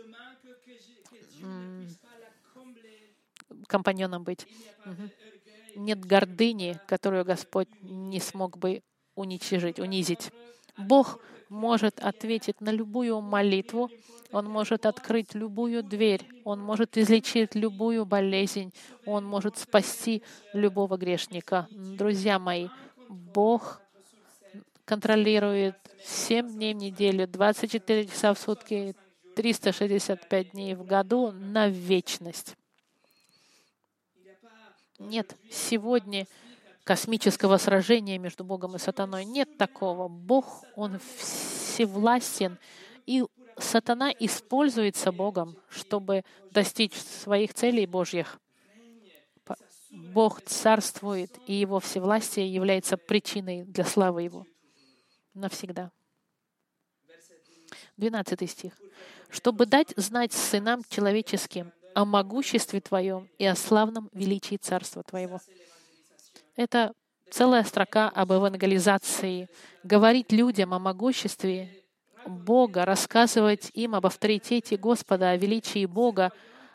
[3.67, 4.45] компаньоном быть.
[4.85, 5.81] Угу.
[5.83, 8.81] Нет гордыни, которую Господь не смог бы
[9.15, 10.31] уничижить, унизить.
[10.77, 11.19] Бог
[11.49, 13.89] может ответить на любую молитву,
[14.31, 18.73] Он может открыть любую дверь, Он может излечить любую болезнь,
[19.05, 20.23] Он может спасти
[20.53, 21.67] любого грешника.
[21.71, 22.69] Друзья мои,
[23.07, 23.81] Бог
[24.85, 28.95] контролирует 7 дней в неделю, 24 часа в сутки,
[29.35, 32.55] 365 дней в году на вечность.
[34.97, 36.25] Нет сегодня
[36.85, 39.25] космического сражения между Богом и сатаной.
[39.25, 40.07] Нет такого.
[40.07, 42.57] Бог, Он всевластен,
[43.05, 43.25] и
[43.57, 48.39] сатана используется Богом, чтобы достичь своих целей Божьих.
[49.89, 54.45] Бог царствует, и Его всевластие является причиной для славы Его
[55.33, 55.91] навсегда.
[57.97, 58.73] 12 стих.
[59.29, 65.41] «Чтобы дать знать сынам человеческим о могуществе Твоем и о славном величии Царства Твоего».
[66.55, 66.93] Это
[67.31, 69.49] целая строка об евангелизации.
[69.83, 71.69] Говорить людям о могуществе
[72.25, 76.31] Бога, рассказывать им об авторитете Господа, о величии Бога,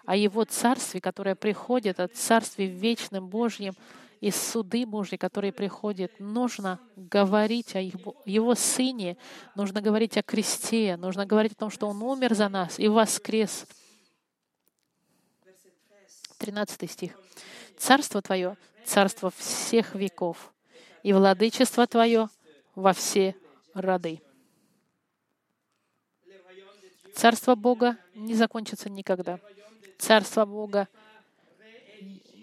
[0.06, 3.74] о Его Царстве, которое приходит, о Царстве вечном Божьем—
[4.20, 6.12] и суды Божьи, которые приходят.
[6.20, 9.16] Нужно говорить о Его Сыне,
[9.54, 13.66] нужно говорить о кресте, нужно говорить о том, что Он умер за нас и воскрес.
[16.38, 17.18] 13 стих.
[17.78, 20.52] «Царство Твое— царство всех веков,
[21.02, 22.28] и владычество Твое
[22.74, 23.34] во все
[23.74, 24.20] роды».
[27.14, 29.38] Царство Бога не закончится никогда.
[29.98, 30.88] Царство Бога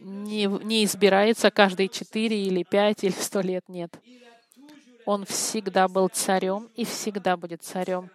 [0.01, 3.91] не, не избирается каждые четыре или пять или сто лет, нет.
[5.05, 8.11] Он всегда был царем и всегда будет царем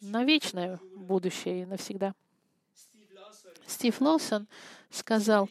[0.00, 2.14] на вечное будущее и навсегда.
[3.66, 4.46] Стив Лоусон
[4.90, 5.48] сказал,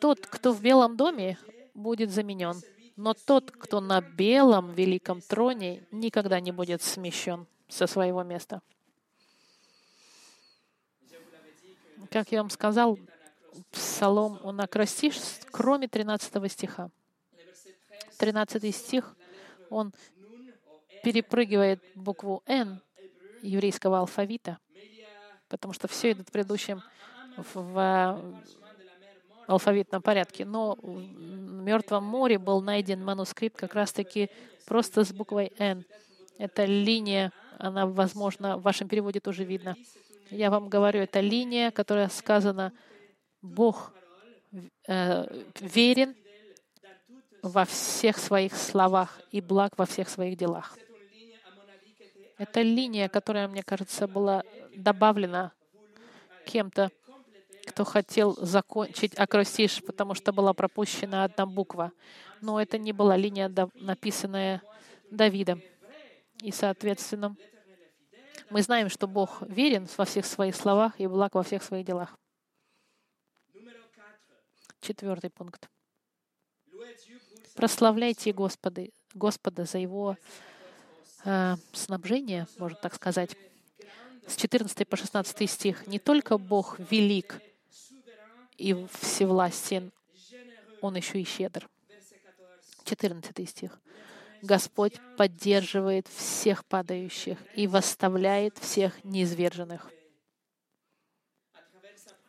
[0.00, 1.38] тот, кто в Белом доме,
[1.74, 2.60] будет заменен,
[2.96, 8.60] но тот, кто на белом великом троне, никогда не будет смещен со своего места.
[12.10, 12.98] Как я вам сказал,
[13.70, 15.16] псалом он акростишь,
[15.50, 16.90] кроме 13 стиха.
[18.18, 19.16] 13 стих,
[19.70, 19.92] он
[21.02, 22.82] перепрыгивает букву «Н»
[23.42, 24.58] еврейского алфавита,
[25.48, 26.82] потому что все идет в предыдущем
[27.54, 28.40] в
[29.50, 30.44] алфавитном порядке.
[30.44, 34.30] Но в Мертвом море был найден манускрипт как раз-таки
[34.66, 35.84] просто с буквой «Н».
[36.38, 39.76] Эта линия, она, возможно, в вашем переводе тоже видно.
[40.30, 42.72] Я вам говорю, это линия, которая сказана
[43.42, 43.92] Бог
[44.86, 45.26] э,
[45.60, 46.14] верен
[47.42, 50.78] во всех своих словах и благ во всех своих делах.
[52.38, 54.44] Это линия, которая, мне кажется, была
[54.74, 55.52] добавлена
[56.46, 56.90] кем-то,
[57.70, 61.92] кто хотел закончить акростиш, потому что была пропущена одна буква.
[62.40, 64.60] Но это не была линия, написанная
[65.10, 65.62] Давидом.
[66.42, 67.36] И, соответственно,
[68.50, 72.18] мы знаем, что Бог верен во всех своих словах и благ во всех своих делах.
[74.80, 75.68] Четвертый пункт.
[77.54, 80.16] Прославляйте Господа, Господа за Его
[81.24, 83.36] э, снабжение, можно так сказать.
[84.26, 85.86] С 14 по 16 стих.
[85.86, 87.40] «Не только Бог велик
[88.60, 89.92] и всевластен,
[90.80, 91.68] Он еще и щедр».
[92.84, 93.80] 14 стих.
[94.42, 99.90] Господь поддерживает всех падающих и восставляет всех неизверженных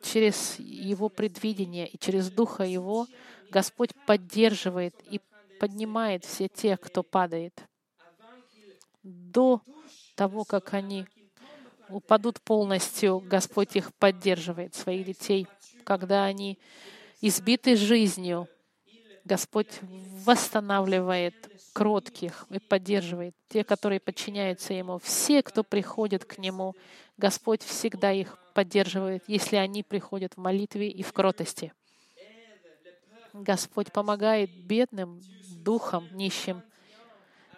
[0.02, 3.06] через Его предвидение и через Духа Его
[3.50, 5.20] Господь поддерживает и
[5.58, 7.62] поднимает все тех, кто падает.
[9.02, 9.62] До
[10.14, 11.06] того, как они
[11.88, 15.46] упадут полностью, Господь их поддерживает, своих детей.
[15.84, 16.58] Когда они
[17.20, 18.48] избиты жизнью,
[19.24, 19.80] Господь
[20.24, 21.34] восстанавливает
[21.72, 24.98] кротких и поддерживает те, которые подчиняются Ему.
[24.98, 26.74] Все, кто приходит к Нему,
[27.16, 31.72] Господь всегда их поддерживает, если они приходят в молитве и в кротости.
[33.32, 35.22] Господь помогает бедным
[35.56, 36.62] духам, нищим,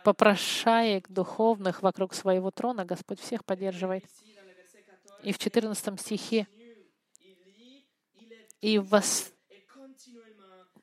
[0.04, 4.04] попрошая духовных вокруг своего трона, Господь всех поддерживает.
[5.22, 6.46] И в 14 стихе
[8.64, 9.30] и вос...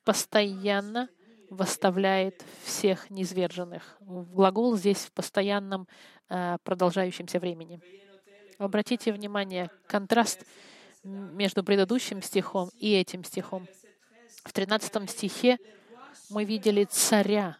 [0.04, 1.10] постоянно
[1.50, 3.98] восставляет всех низверженных.
[4.00, 5.88] Глагол здесь в постоянном
[6.30, 7.82] э, продолжающемся времени.
[8.60, 10.46] Обратите внимание, контраст
[11.04, 13.68] между предыдущим стихом и этим стихом.
[14.46, 15.58] В 13 стихе
[16.30, 17.58] мы видели царя,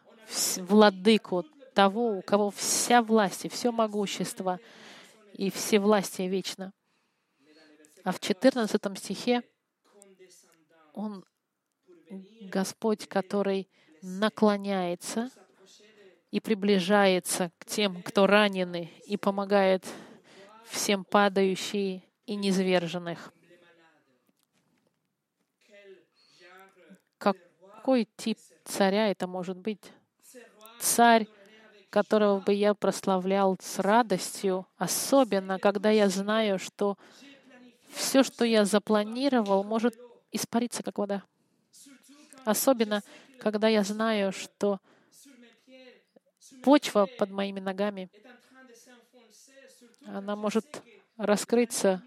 [0.58, 1.44] владыку,
[1.74, 4.60] того, у кого вся власть и все могущество
[5.32, 6.72] и все власти вечно.
[8.04, 9.42] А в 14 стихе
[10.92, 11.24] он
[12.42, 13.68] Господь, который
[14.02, 15.30] наклоняется
[16.30, 19.86] и приближается к тем, кто ранены, и помогает
[20.66, 23.32] всем падающим и низверженных.
[27.18, 29.92] Какой тип царя это может быть?
[30.80, 31.26] Царь,
[31.90, 36.96] которого бы я прославлял с радостью, особенно когда я знаю, что
[37.90, 39.94] все, что я запланировал, может
[40.32, 41.22] испариться, как вода.
[42.44, 43.02] Особенно,
[43.38, 44.80] когда я знаю, что
[46.62, 48.10] почва под моими ногами,
[50.06, 50.82] она может
[51.16, 52.02] раскрыться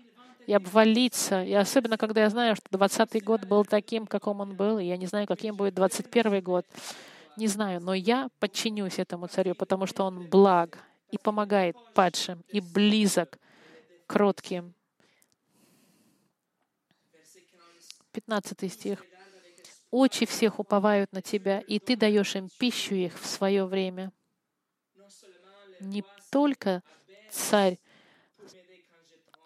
[0.47, 1.43] и обвалиться.
[1.43, 4.97] И особенно, когда я знаю, что 20 год был таким, каком он был, и я
[4.97, 6.65] не знаю, каким будет 21 год.
[7.37, 10.77] Не знаю, но я подчинюсь этому царю, потому что он благ
[11.11, 13.37] и помогает падшим, и близок
[14.05, 14.74] к кротким.
[18.15, 19.05] 15 стих.
[19.91, 24.13] Очи всех уповают на Тебя, и Ты даешь им пищу их в свое время.
[25.81, 26.81] Не только
[27.29, 27.77] царь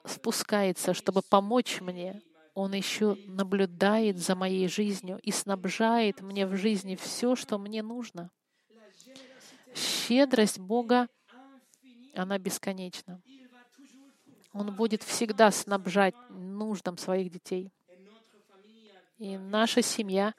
[0.06, 2.22] спускается, чтобы помочь мне,
[2.54, 8.30] он еще наблюдает за моей жизнью и снабжает мне в жизни все, что мне нужно.
[9.74, 11.08] Щедрость Бога,
[12.14, 13.22] она бесконечна.
[14.54, 17.72] Он будет всегда снабжать нуждам своих детей.
[19.20, 20.34] И наша семья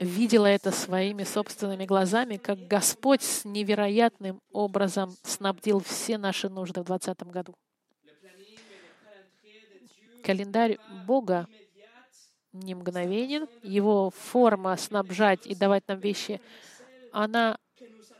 [0.00, 6.86] видела это своими собственными глазами, как Господь с невероятным образом снабдил все наши нужды в
[6.86, 7.54] 2020 году.
[10.24, 11.46] Календарь Бога
[12.52, 16.40] не мгновенен, его форма снабжать и давать нам вещи,
[17.12, 17.56] она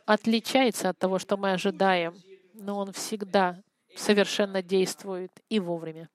[0.07, 2.15] отличается от того, что мы ожидаем,
[2.55, 3.61] но он всегда
[3.97, 6.09] совершенно действует и вовремя.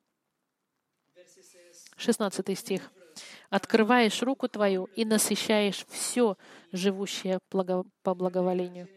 [1.98, 2.92] 16 стих.
[3.50, 6.38] «Открываешь руку твою и насыщаешь все
[6.72, 8.88] живущее по благоволению».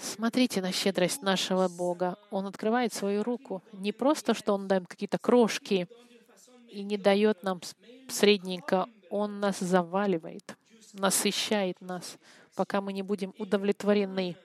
[0.00, 2.16] Смотрите на щедрость нашего Бога.
[2.30, 3.62] Он открывает свою руку.
[3.72, 5.88] Не просто, что Он дает какие-то крошки
[6.68, 7.60] и не дает нам
[8.08, 8.86] средненько.
[9.10, 10.56] Он нас заваливает,
[10.92, 12.16] насыщает нас,
[12.54, 14.36] пока мы не будем удовлетворены.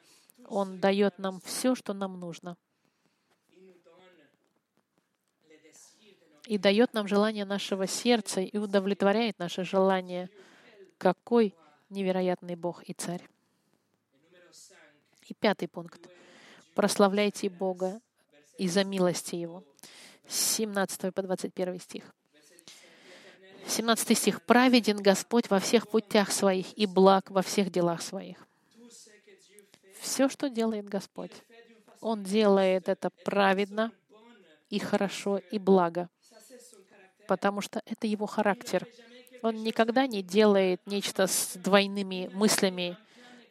[0.48, 2.58] Он дает нам все, что нам нужно.
[6.48, 10.30] И дает нам желание нашего сердца и удовлетворяет наше желание.
[10.98, 11.56] Какой
[11.90, 13.28] невероятный Бог и Царь.
[15.28, 16.08] И пятый пункт.
[16.76, 18.00] Прославляйте Бога
[18.58, 19.64] из-за милости Его.
[20.28, 22.14] 17 по 21 стих.
[23.68, 24.44] 17 стих.
[24.44, 28.46] «Праведен Господь во всех путях своих и благ во всех делах своих».
[30.00, 31.32] Все, что делает Господь,
[32.00, 33.92] Он делает это праведно
[34.70, 36.10] и хорошо и благо,
[37.28, 38.88] потому что это Его характер.
[39.42, 42.98] Он никогда не делает нечто с двойными мыслями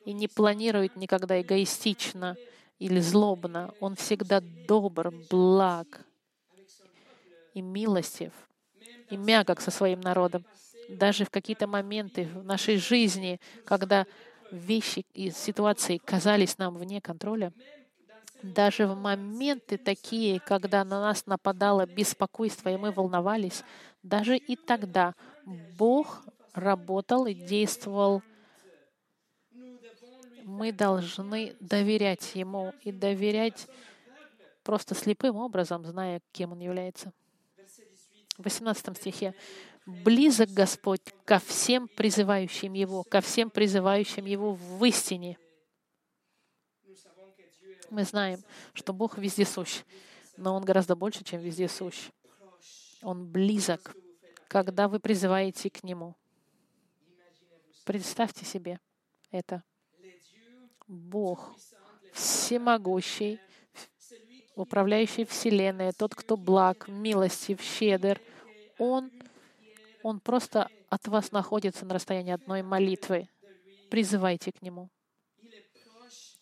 [0.04, 2.36] и не планирует никогда эгоистично
[2.78, 3.72] или злобно.
[3.80, 6.04] Он всегда добр, благ
[7.54, 8.32] и милостив,
[9.10, 10.44] и мягок со своим народом.
[10.88, 14.06] Даже в какие-то моменты в нашей жизни, когда
[14.50, 17.52] вещи и ситуации казались нам вне контроля,
[18.44, 23.64] даже в моменты такие, когда на нас нападало беспокойство, и мы волновались,
[24.02, 25.14] даже и тогда
[25.78, 26.22] Бог
[26.52, 28.22] работал и действовал
[30.44, 33.66] мы должны доверять Ему и доверять
[34.62, 37.12] просто слепым образом, зная, кем Он является.
[38.36, 39.34] В 18 стихе.
[39.86, 45.38] «Близок Господь ко всем призывающим Его, ко всем призывающим Его в истине».
[47.90, 49.82] Мы знаем, что Бог вездесущ,
[50.36, 52.10] но Он гораздо больше, чем вездесущ.
[53.02, 53.94] Он близок,
[54.48, 56.14] когда вы призываете к Нему.
[57.84, 58.80] Представьте себе
[59.30, 59.62] это.
[60.86, 61.54] Бог
[62.12, 63.40] всемогущий,
[64.54, 68.20] управляющий Вселенной, тот, кто благ, милостив, щедр,
[68.78, 69.10] Он,
[70.02, 73.28] Он просто от вас находится на расстоянии одной молитвы.
[73.90, 74.88] Призывайте к Нему.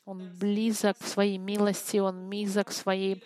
[0.05, 3.23] Он близок в своей милости, Он близок в своей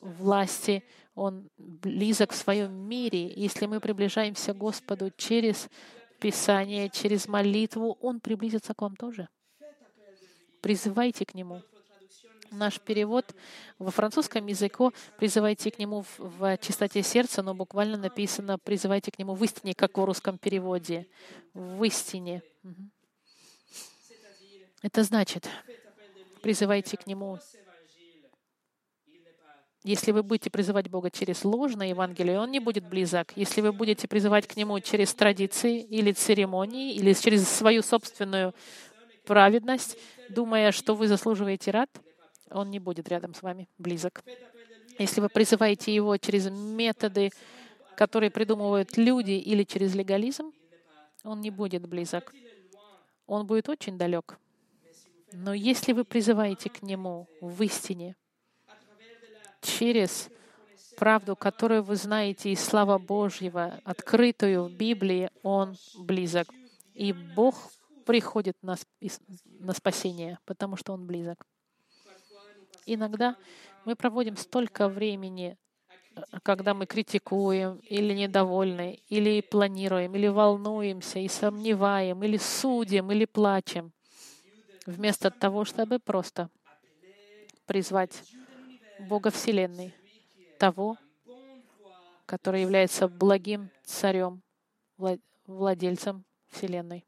[0.00, 0.82] власти,
[1.14, 3.32] Он близок в своем мире.
[3.34, 5.68] Если мы приближаемся к Господу через
[6.18, 9.28] Писание, через молитву, Он приблизится к вам тоже.
[10.62, 11.62] Призывайте к Нему.
[12.50, 13.34] Наш перевод
[13.78, 19.34] во французском языке «призывайте к Нему в чистоте сердца», но буквально написано «призывайте к Нему
[19.34, 21.06] в истине», как в русском переводе.
[21.54, 22.42] В истине.
[24.82, 25.48] Это значит,
[26.46, 27.40] призывайте к Нему.
[29.82, 33.32] Если вы будете призывать Бога через ложное Евангелие, Он не будет близок.
[33.34, 38.54] Если вы будете призывать к Нему через традиции или церемонии, или через свою собственную
[39.24, 41.90] праведность, думая, что вы заслуживаете рад,
[42.48, 44.22] Он не будет рядом с вами, близок.
[45.00, 47.32] Если вы призываете Его через методы,
[47.96, 50.52] которые придумывают люди, или через легализм,
[51.24, 52.32] Он не будет близок.
[53.26, 54.38] Он будет очень далек.
[55.32, 58.16] Но если вы призываете к Нему в истине,
[59.60, 60.30] через
[60.96, 66.48] правду, которую вы знаете из слава Божьего, открытую в Библии, Он близок.
[66.94, 67.70] И Бог
[68.06, 68.76] приходит на,
[69.60, 71.44] на спасение, потому что Он близок.
[72.86, 73.36] Иногда
[73.84, 75.58] мы проводим столько времени,
[76.14, 83.24] э, когда мы критикуем или недовольны, или планируем, или волнуемся, и сомневаем, или судим, или
[83.24, 83.92] плачем
[84.86, 86.50] вместо того, чтобы просто
[87.66, 88.22] призвать
[89.00, 89.94] Бога Вселенной,
[90.58, 90.96] того,
[92.24, 94.42] который является благим царем,
[95.46, 97.04] владельцем Вселенной.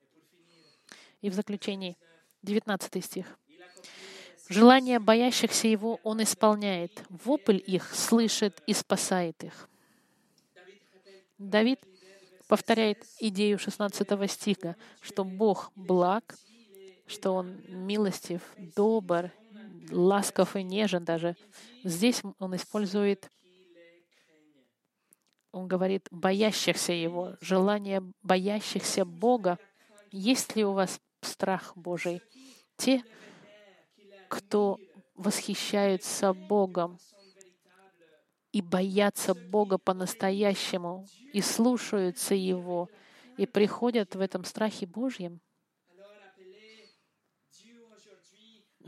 [1.20, 1.97] И в заключении,
[2.43, 3.39] 19 стих.
[4.49, 7.05] Желание боящихся Его Он исполняет.
[7.09, 9.68] Вопль их слышит и спасает их.
[11.37, 11.81] Давид
[12.47, 16.35] повторяет идею 16 стиха, что Бог благ,
[17.09, 18.42] что Он милостив,
[18.76, 19.32] добр,
[19.90, 21.36] ласков и нежен даже.
[21.84, 23.30] Здесь он использует,
[25.52, 29.59] он говорит, боящихся Его, желание боящихся Бога.
[30.11, 32.22] Есть ли у вас страх Божий?
[32.76, 33.02] Те,
[34.28, 34.78] кто
[35.14, 36.98] восхищаются Богом
[38.52, 42.88] и боятся Бога по-настоящему, и слушаются Его,
[43.36, 45.40] и приходят в этом страхе Божьем,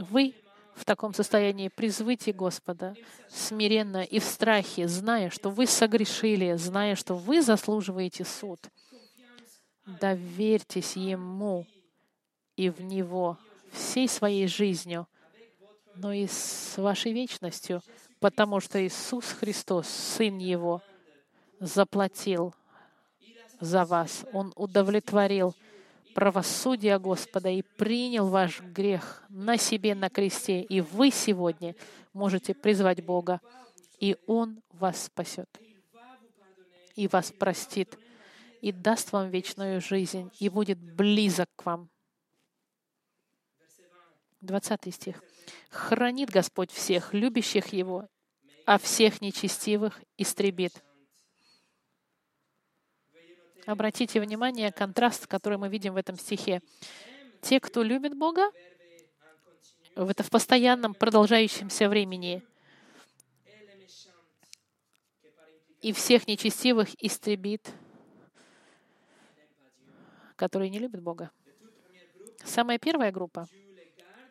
[0.02, 0.34] вы
[0.74, 2.94] в таком состоянии призвите Господа
[3.28, 8.60] смиренно и в страхе, зная, что вы согрешили, зная, что вы заслуживаете суд.
[9.86, 11.66] Доверьтесь Ему
[12.56, 13.38] и в Него
[13.72, 15.06] всей своей жизнью,
[15.96, 17.82] но и с вашей вечностью,
[18.20, 20.82] потому что Иисус Христос, Сын Его,
[21.58, 22.54] заплатил
[23.60, 24.24] за вас.
[24.32, 25.54] Он удовлетворил
[26.14, 30.62] правосудия Господа и принял ваш грех на себе на кресте.
[30.62, 31.74] И вы сегодня
[32.12, 33.40] можете призвать Бога,
[33.98, 35.48] и Он вас спасет,
[36.96, 37.98] и вас простит,
[38.60, 41.90] и даст вам вечную жизнь, и будет близок к вам.
[44.40, 45.22] 20 стих.
[45.68, 48.08] «Хранит Господь всех, любящих Его,
[48.66, 50.82] а всех нечестивых истребит».
[53.70, 56.60] Обратите внимание, контраст, который мы видим в этом стихе.
[57.40, 58.50] Те, кто любит Бога,
[59.94, 62.42] в это в постоянном продолжающемся времени,
[65.80, 67.70] и всех нечестивых истребит,
[70.34, 71.30] которые не любят Бога.
[72.44, 73.46] Самая первая группа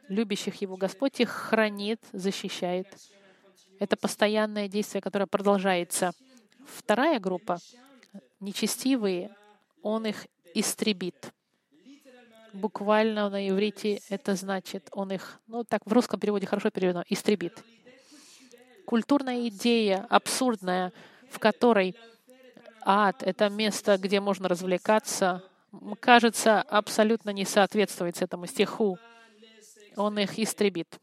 [0.09, 2.87] любящих Его Господь их хранит, защищает.
[3.79, 6.11] Это постоянное действие, которое продолжается.
[6.65, 7.59] Вторая группа
[8.39, 9.35] нечестивые,
[9.81, 11.33] Он их истребит.
[12.53, 17.63] Буквально на иврите это значит, Он их, ну так в русском переводе хорошо переведено, истребит.
[18.85, 20.91] Культурная идея абсурдная,
[21.29, 21.95] в которой
[22.81, 25.43] ад— это место, где можно развлекаться,
[25.99, 28.97] кажется, абсолютно не соответствует этому стиху.
[29.95, 30.99] Он их истребит.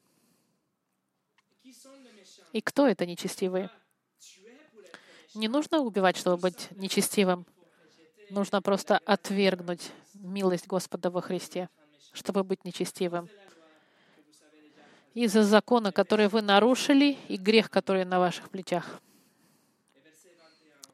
[2.53, 3.71] И кто это нечестивые?
[5.37, 7.45] Не нужно убивать, чтобы быть нечестивым.
[8.31, 11.69] Нужно просто отвергнуть милость Господа во Христе,
[12.13, 13.29] чтобы быть нечестивым.
[15.13, 19.01] из-за закона, который вы нарушили, и грех, который на ваших плечах.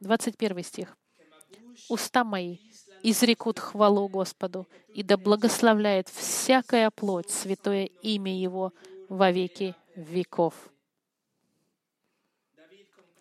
[0.01, 0.97] 21 стих.
[1.88, 2.59] «Уста мои
[3.03, 8.72] изрекут хвалу Господу, и да благословляет всякая плоть святое имя Его
[9.09, 10.72] во веки веков».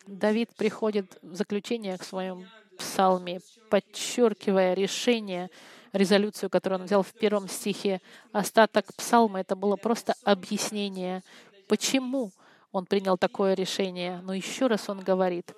[0.06, 2.44] Давид приходит в заключение к своему
[2.78, 3.40] псалме,
[3.70, 5.50] подчеркивая решение,
[5.92, 8.00] резолюцию, которую он взял в первом стихе.
[8.32, 11.22] Остаток псалма— это было просто объяснение,
[11.68, 12.32] почему
[12.72, 14.20] он принял такое решение.
[14.22, 15.54] Но еще раз он говорит,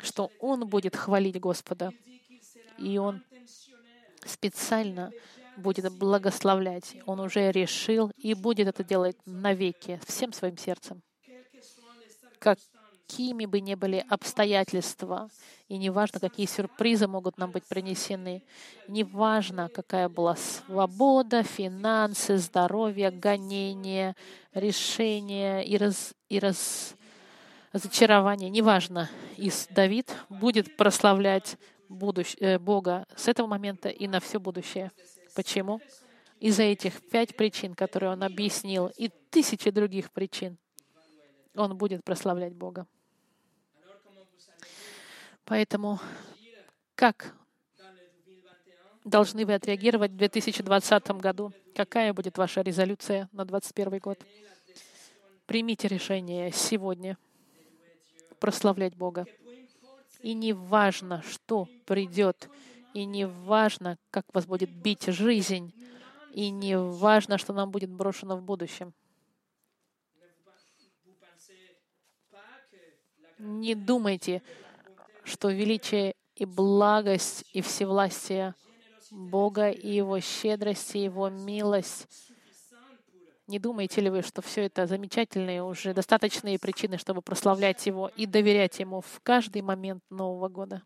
[0.00, 1.92] что он будет хвалить Господа,
[2.78, 3.22] и он
[4.24, 5.12] специально
[5.56, 6.96] будет благословлять.
[7.06, 11.02] Он уже решил и будет это делать навеки, всем своим сердцем.
[12.38, 12.58] Как
[13.08, 15.30] какими бы ни были обстоятельства,
[15.68, 18.42] и неважно, какие сюрпризы могут нам быть принесены,
[18.86, 24.14] неважно, какая была свобода, финансы, здоровье, гонение,
[24.52, 26.94] решение и, раз, и раз,
[27.72, 31.56] разочарование, неважно, и Давид будет прославлять
[31.88, 34.92] будущ, э, Бога с этого момента и на все будущее.
[35.34, 35.80] Почему?
[36.40, 40.58] Из-за этих пять причин, которые он объяснил, и тысячи других причин,
[41.56, 42.86] он будет прославлять Бога.
[45.48, 45.98] Поэтому
[46.94, 47.34] как
[49.02, 51.54] должны вы отреагировать в 2020 году?
[51.74, 54.26] Какая будет ваша резолюция на 2021 год?
[55.46, 57.16] Примите решение сегодня
[58.38, 59.24] прославлять Бога.
[60.20, 62.50] И не важно, что придет,
[62.92, 65.72] и не важно, как вас будет бить жизнь,
[66.34, 68.92] и не важно, что нам будет брошено в будущем.
[73.38, 74.42] Не думайте,
[75.28, 78.54] что величие и благость и всевластие
[79.10, 82.06] Бога и Его щедрость и Его милость.
[83.46, 88.26] Не думаете ли вы, что все это замечательные, уже достаточные причины, чтобы прославлять Его и
[88.26, 90.82] доверять Ему в каждый момент Нового года?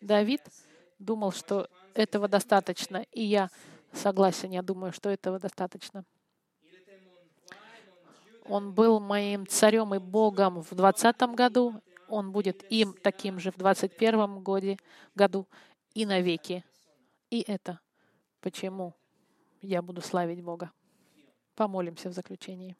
[0.00, 0.40] Давид
[0.98, 3.50] думал, что этого достаточно, и я
[3.92, 6.04] согласен, я думаю, что этого достаточно.
[8.48, 13.56] Он был моим царем и Богом в 20 году, он будет им таким же в
[13.56, 14.78] 21 годе,
[15.14, 15.46] году
[15.94, 16.64] и навеки.
[17.30, 17.80] И это
[18.40, 18.94] почему
[19.60, 20.70] я буду славить Бога.
[21.54, 22.76] Помолимся в заключении.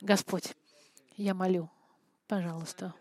[0.00, 0.54] Господь,
[1.16, 1.70] я молю,
[2.28, 2.94] пожалуйста,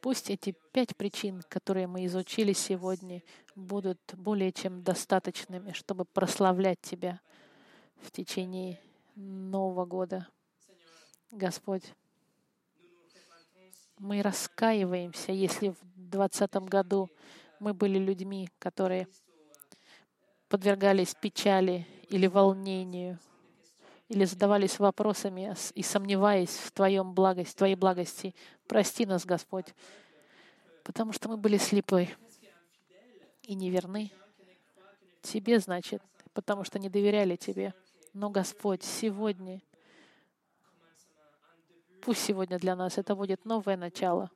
[0.00, 3.22] пусть эти пять причин, которые мы изучили сегодня,
[3.54, 7.20] будут более чем достаточными, чтобы прославлять Тебя
[8.00, 8.80] в течение
[9.14, 10.28] Нового года.
[11.30, 11.84] Господь,
[13.98, 17.08] мы раскаиваемся, если в 2020 году
[17.60, 19.06] мы были людьми, которые
[20.48, 23.18] подвергались печали или волнению,
[24.08, 28.34] или задавались вопросами и сомневаясь в Твоем благости, Твоей благости.
[28.66, 29.74] Прости нас, Господь,
[30.84, 32.08] потому что мы были слепы
[33.42, 34.10] и неверны.
[35.22, 36.02] Тебе, значит,
[36.34, 37.72] потому что не доверяли Тебе.
[38.12, 39.62] Но, Господь, сегодня,
[42.02, 44.30] пусть сегодня для нас это будет новое начало,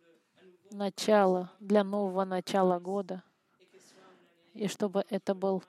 [0.70, 3.22] начало для нового начала года,
[4.55, 5.62] и чтобы это был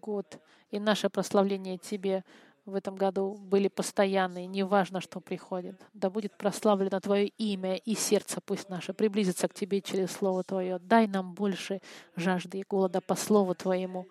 [0.00, 0.38] год,
[0.70, 2.24] и наше прославление Тебе
[2.66, 5.80] в этом году были постоянные, неважно, что приходит.
[5.94, 10.78] Да будет прославлено Твое имя, и сердце пусть наше приблизится к Тебе через Слово Твое.
[10.78, 11.80] Дай нам больше
[12.16, 14.06] жажды и голода по Слову Твоему.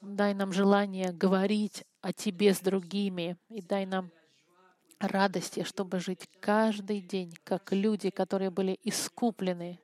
[0.00, 4.10] Дай нам желание говорить о Тебе с другими и дай нам
[5.00, 9.80] радости, чтобы жить каждый день, как люди, которые были искуплены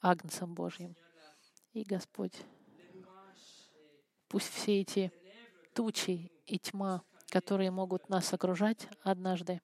[0.00, 0.94] Агнцем Божьим.
[1.72, 2.34] И Господь,
[4.28, 5.12] пусть все эти
[5.74, 9.60] тучи и тьма, которые могут нас окружать однажды,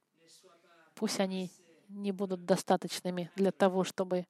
[0.94, 1.51] пусть они
[1.88, 4.26] не будут достаточными для того, чтобы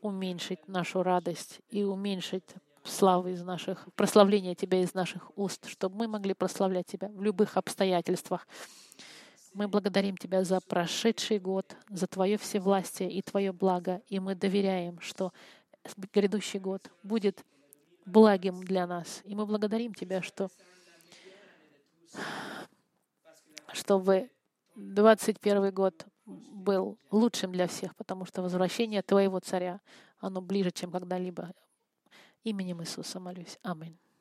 [0.00, 2.54] уменьшить нашу радость и уменьшить
[2.84, 7.56] славы из наших, прославления Тебя из наших уст, чтобы мы могли прославлять Тебя в любых
[7.56, 8.46] обстоятельствах.
[9.52, 15.00] Мы благодарим Тебя за прошедший год, за Твое всевластие и Твое благо, и мы доверяем,
[15.00, 15.32] что
[16.12, 17.44] грядущий год будет
[18.06, 19.22] благим для нас.
[19.24, 20.48] И мы благодарим Тебя, что
[23.72, 24.30] чтобы
[24.76, 29.80] 21 год был лучшим для всех, потому что возвращение Твоего Царя,
[30.18, 31.52] оно ближе, чем когда-либо
[32.44, 33.58] Именем Иисуса молюсь.
[33.62, 33.98] Аминь.